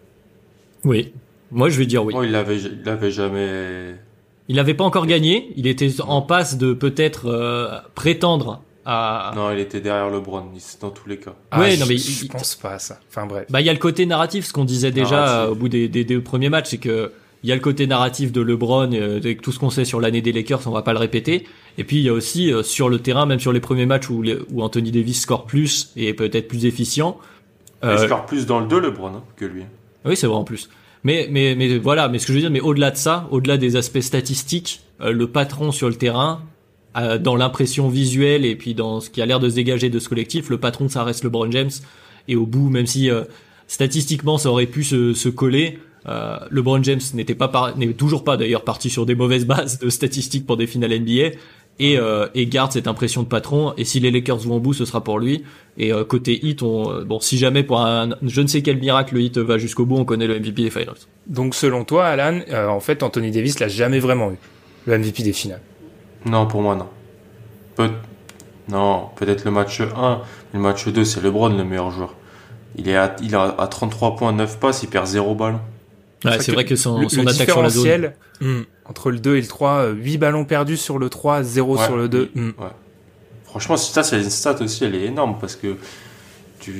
[0.85, 1.13] Oui.
[1.51, 2.15] Moi, je vais dire oui.
[2.17, 3.95] Oh, il l'avait, il l'avait jamais.
[4.49, 5.51] Il n'avait pas encore gagné.
[5.57, 9.33] Il était en passe de peut-être euh, prétendre à...
[9.37, 10.45] Non, il était derrière LeBron,
[10.81, 11.35] dans tous les cas.
[11.51, 13.01] Ah, Ouais, je, non, mais je il- pense pas à ça.
[13.11, 13.47] Enfin bref.
[13.51, 15.49] Bah, il y a le côté narratif, ce qu'on disait déjà Narratif.
[15.49, 17.13] euh, au bout des, des, des premiers matchs, c'est que
[17.43, 20.01] il y a le côté narratif de LeBron, euh, de tout ce qu'on sait sur
[20.01, 21.47] l'année des Lakers, on va pas le répéter.
[21.77, 24.11] Et puis il y a aussi euh, sur le terrain, même sur les premiers matchs
[24.11, 27.19] où, où Anthony Davis score plus et est peut-être plus efficient.
[27.83, 29.63] Il euh, score plus dans le 2, LeBron, hein, que lui.
[30.05, 30.69] oui, c'est vrai en plus.
[31.05, 33.57] Mais, mais, mais voilà, mais ce que je veux dire, mais au-delà de ça, au-delà
[33.57, 36.43] des aspects statistiques, euh, le patron sur le terrain,
[36.97, 39.99] euh, dans l'impression visuelle et puis dans ce qui a l'air de se dégager de
[39.99, 41.71] ce collectif, le patron, ça reste LeBron James.
[42.27, 43.23] Et au bout, même si euh,
[43.69, 48.25] statistiquement ça aurait pu se, se coller, euh, LeBron James n'était pas par- n'est toujours
[48.25, 51.37] pas d'ailleurs parti sur des mauvaises bases de statistiques pour des finales NBA.
[51.81, 53.73] Et, euh, et garde cette impression de patron.
[53.77, 55.45] Et si les Lakers vont au bout, ce sera pour lui.
[55.77, 59.15] Et euh, côté hit, on, bon, si jamais pour un je ne sais quel miracle
[59.15, 60.97] le hit va jusqu'au bout, on connaît le MVP des finals.
[61.29, 64.39] Donc selon toi, Alan, euh, en fait, Anthony Davis l'a jamais vraiment eu,
[64.87, 65.61] le MVP des finales?
[66.27, 66.89] Non, pour moi, non.
[67.77, 67.91] Peut...
[68.69, 70.21] Non, peut-être le match 1,
[70.53, 72.17] mais le match 2, c'est LeBron le meilleur joueur.
[72.75, 75.61] Il est à, il a à 33 points, 9 passes, il perd 0 ballon.
[76.25, 77.83] Ouais, c'est vrai que son, le, son le attaque sur la zone.
[77.85, 81.77] différentiel hmm, entre le 2 et le 3, 8 ballons perdus sur le 3, 0
[81.79, 82.31] Ouais, sur le 2.
[82.35, 82.49] oui, Hmm.
[82.61, 82.69] ouais.
[83.45, 85.77] Franchement, ça, c'est une stat aussi, elle est énorme parce que
[86.61, 86.73] tu...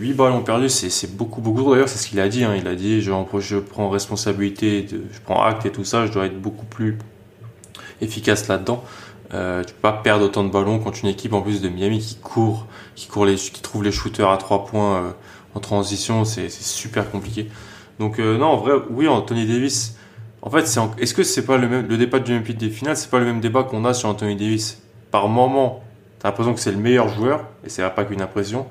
[0.00, 1.70] 8 ballons perdus, c'est c'est beaucoup, beaucoup.
[1.72, 2.42] D'ailleurs, c'est ce qu'il a dit.
[2.44, 2.54] hein.
[2.56, 6.12] Il a dit je, je prends responsabilité, de, je prends acte et tout ça, je
[6.12, 6.96] dois être beaucoup plus
[8.00, 8.82] efficace là-dedans.
[9.34, 11.98] Euh, tu peux pas perdre autant de ballons contre une équipe en plus de Miami
[11.98, 15.10] qui court, qui court les, qui trouve les shooters à 3 points euh,
[15.54, 17.48] en transition, c'est c'est super compliqué.
[17.98, 19.96] Donc euh, non, en vrai, oui, Anthony Davis.
[20.42, 22.70] En fait, c'est en- est-ce que c'est pas le même le débat du MVP des
[22.70, 24.82] finales, c'est pas le même débat qu'on a sur Anthony Davis?
[25.10, 25.82] Par moment,
[26.18, 28.66] t'as l'impression que c'est le meilleur joueur et c'est pas qu'une impression.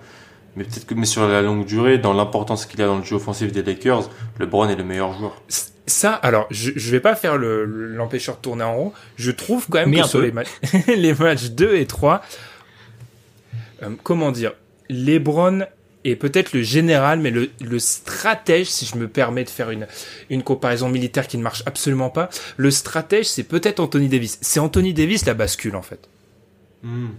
[0.56, 3.16] Mais peut-être que mais sur la longue durée, dans l'importance qu'il a dans le jeu
[3.18, 4.10] offensif des Lakers,
[4.40, 5.42] LeBron est le meilleur joueur.
[5.88, 8.94] Ça, alors, je, je vais pas faire le- l'empêcheur de tourner en rond.
[9.18, 10.26] Je trouve quand même Mais que sur peu.
[10.26, 10.48] les, matchs
[10.88, 12.22] les matchs 2 et 3,
[13.84, 14.54] euh, comment dire,
[14.90, 15.66] LeBron
[16.12, 19.88] est peut-être le général, mais le, le stratège, si je me permets de faire une,
[20.30, 24.38] une comparaison militaire qui ne marche absolument pas, le stratège, c'est peut-être Anthony Davis.
[24.42, 26.10] C'est Anthony Davis la bascule, en fait.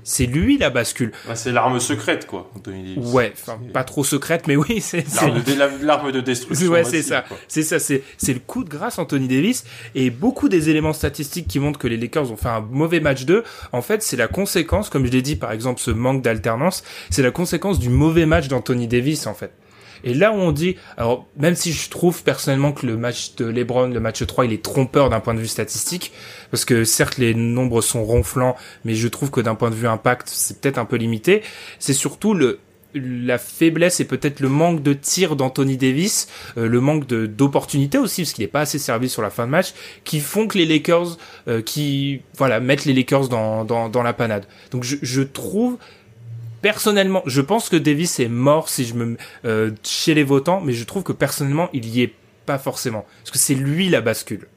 [0.05, 1.11] C'est lui la bascule.
[1.27, 3.13] Bah, c'est l'arme secrète, quoi, Anthony Davis.
[3.13, 3.33] Ouais,
[3.73, 5.05] pas trop secrète, mais oui, c'est...
[5.09, 5.27] c'est-
[5.83, 6.69] L'arme de, de destruction.
[6.71, 7.25] Ouais, c'est ça.
[7.49, 11.49] C'est ça, c'est c'est le coup de grâce Anthony Davis et beaucoup des éléments statistiques
[11.49, 13.43] qui montrent que les Lakers ont fait un mauvais match 2,
[13.73, 17.23] en fait, c'est la conséquence comme je l'ai dit par exemple ce manque d'alternance, c'est
[17.23, 19.51] la conséquence du mauvais match d'Anthony Davis en fait.
[20.05, 23.47] Et là où on dit, alors même si je trouve personnellement que le match de
[23.47, 26.13] LeBron, le match 3, il est trompeur d'un point de vue statistique,
[26.51, 29.89] parce que certes les nombres sont ronflants, mais je trouve que d'un point de vue
[29.89, 31.43] impact, c'est peut-être un peu limité.
[31.79, 32.61] C'est surtout le
[32.97, 37.99] la faiblesse et peut-être le manque de tir d'Anthony Davis, euh, le manque de d'opportunités
[37.99, 39.75] aussi parce qu'il n'est pas assez servi sur la fin de match,
[40.05, 41.19] qui font que les Lakers,
[41.49, 44.47] euh, qui voilà mettent les Lakers dans dans, dans la panade.
[44.71, 45.77] Donc je, je trouve
[46.67, 50.73] personnellement, je pense que Davis est mort si je me euh, chez les votants, mais
[50.73, 52.13] je trouve que personnellement il y est
[52.45, 54.49] pas forcément parce que c'est lui la bascule.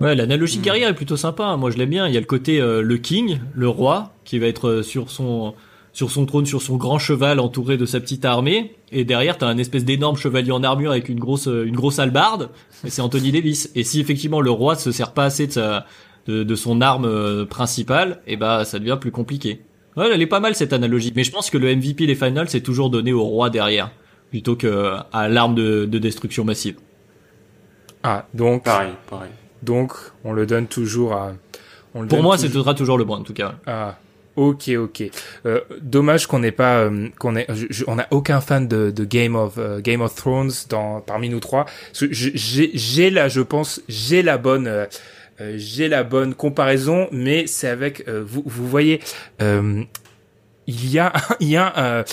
[0.00, 1.44] Ouais, l'analogie guerrière est plutôt sympa.
[1.44, 1.56] hein.
[1.56, 2.08] Moi, je l'aime bien.
[2.08, 5.08] Il y a le côté euh, le king, le roi, qui va être euh, sur
[5.08, 5.54] son
[5.92, 8.74] sur son trône, sur son grand cheval, entouré de sa petite armée.
[8.90, 12.00] Et derrière, t'as un espèce d'énorme chevalier en armure avec une grosse euh, une grosse
[12.00, 12.50] hallebarde.
[12.84, 13.70] Et c'est Anthony Davis.
[13.76, 15.86] Et si effectivement le roi se sert pas assez de sa
[16.26, 19.60] de, de son arme euh, principale, et bah ça devient plus compliqué.
[19.96, 21.12] Ouais, elle est pas mal cette analogie.
[21.16, 23.90] Mais je pense que le MVP des finals c'est toujours donné au roi derrière,
[24.30, 26.76] plutôt que à l'arme de, de destruction massive.
[28.02, 29.30] Ah donc Pareil, pareil.
[29.62, 29.92] donc
[30.24, 31.32] on le donne toujours à
[31.94, 33.54] on le Pour moi, toujours- c'est toujours LeBron en tout cas.
[33.66, 33.96] Ah,
[34.36, 35.04] ok, ok.
[35.46, 38.90] Euh, dommage qu'on n'ait pas, euh, qu'on ait, je- je- on n'a aucun fan de,
[38.90, 41.64] de Game of euh, Game of Thrones dans parmi nous trois.
[41.64, 44.84] Parce que je- J'ai, j'ai là, je pense, j'ai la bonne, euh,
[45.56, 49.00] j'ai la bonne comparaison, mais c'est avec, euh, vous, vous voyez,
[49.42, 49.82] euh,
[50.66, 52.04] il y a, il y a euh,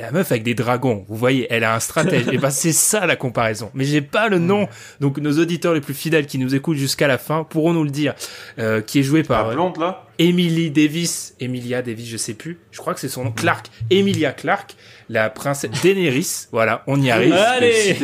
[0.00, 2.26] la meuf avec des dragons, vous voyez, elle a un stratège.
[2.32, 3.70] et ben c'est ça la comparaison.
[3.74, 4.68] Mais j'ai pas le nom.
[5.00, 7.90] Donc nos auditeurs les plus fidèles qui nous écoutent jusqu'à la fin pourront nous le
[7.90, 8.14] dire.
[8.58, 10.06] Euh, qui est joué par La blonde, là?
[10.18, 12.58] Emily Davis, Emilia Davis, je sais plus.
[12.72, 13.32] Je crois que c'est son nom.
[13.32, 14.74] Clark, Emilia Clark,
[15.08, 16.46] la princesse Daenerys.
[16.52, 17.32] Voilà, on y arrive.
[17.32, 17.96] Allez,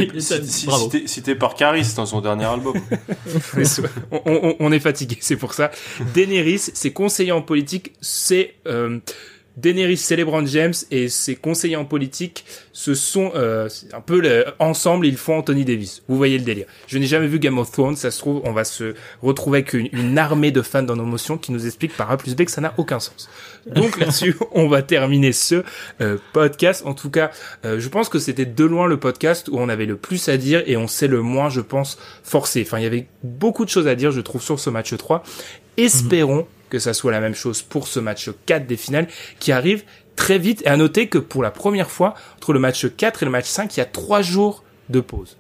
[1.07, 2.75] Cité, par Caris dans son dernier album.
[4.11, 5.71] on, on- on est fatigué, c'est pour ça.
[6.15, 8.99] Daenerys, ses conseillers en politique, c'est euh,
[9.57, 14.45] Daenerys, c'est LeBron James et ses conseillers en politique, ce sont euh, un peu le-
[14.59, 16.03] ensemble, ils font Anthony Davis.
[16.09, 16.67] Vous voyez le délire.
[16.87, 19.73] Je n'ai jamais vu Game of Thrones, ça se trouve, on va se retrouver avec
[19.73, 22.45] une, une armée de fans dans nos motions qui nous expliquent par A plus B
[22.45, 23.31] que ça n'a aucun sens.
[23.67, 25.63] Donc là-dessus, on va terminer ce
[26.03, 26.83] euh, podcast.
[26.85, 27.31] En tout cas,
[27.65, 30.37] euh, je pense que c'était de loin le podcast où on avait le plus à
[30.37, 32.63] dire et on s'est le moins, je pense, forcé.
[32.67, 35.23] Enfin, il y avait beaucoup de choses à dire, je trouve, sur ce match 3.
[35.79, 39.09] Espérons que ça soit la même chose pour ce match 4 des finales
[39.39, 39.85] qui arrive
[40.17, 40.63] très vite.
[40.63, 43.47] Et à noter que pour la première fois, entre le match 4 et le match
[43.47, 45.37] 5, il y a trois jours de pause.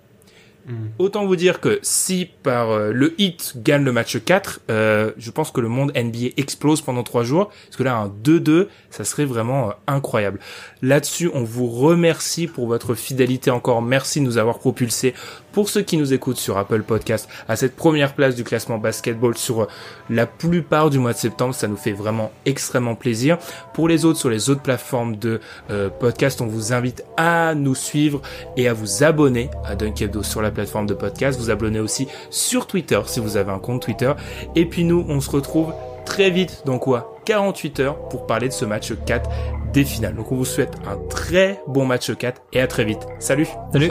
[0.66, 0.88] Mm.
[0.98, 5.30] Autant vous dire que si par euh, le hit gagne le match 4, euh, je
[5.30, 7.50] pense que le monde NBA explose pendant trois jours.
[7.66, 10.40] Parce que là, un 2-2, ça serait vraiment euh, incroyable.
[10.82, 13.80] Là-dessus, on vous remercie pour votre fidélité encore.
[13.80, 15.14] Merci de nous avoir propulsé
[15.56, 19.38] pour ceux qui nous écoutent sur Apple Podcast à cette première place du classement basketball
[19.38, 19.66] sur euh,
[20.10, 21.54] la plupart du mois de septembre.
[21.54, 23.38] Ça nous fait vraiment extrêmement plaisir.
[23.72, 25.40] Pour les autres, sur les autres plateformes de
[25.70, 28.20] euh, podcast, on vous invite à nous suivre
[28.58, 31.40] et à vous abonner à Dunkedo sur la plateforme de podcast.
[31.40, 34.12] Vous abonnez aussi sur Twitter si vous avez un compte Twitter.
[34.56, 35.72] Et puis nous, on se retrouve
[36.04, 37.16] très vite dans quoi?
[37.24, 39.30] 48 heures pour parler de ce match 4
[39.72, 40.16] des finales.
[40.16, 43.06] Donc on vous souhaite un très bon match 4 et à très vite.
[43.20, 43.48] Salut.
[43.72, 43.90] Salut.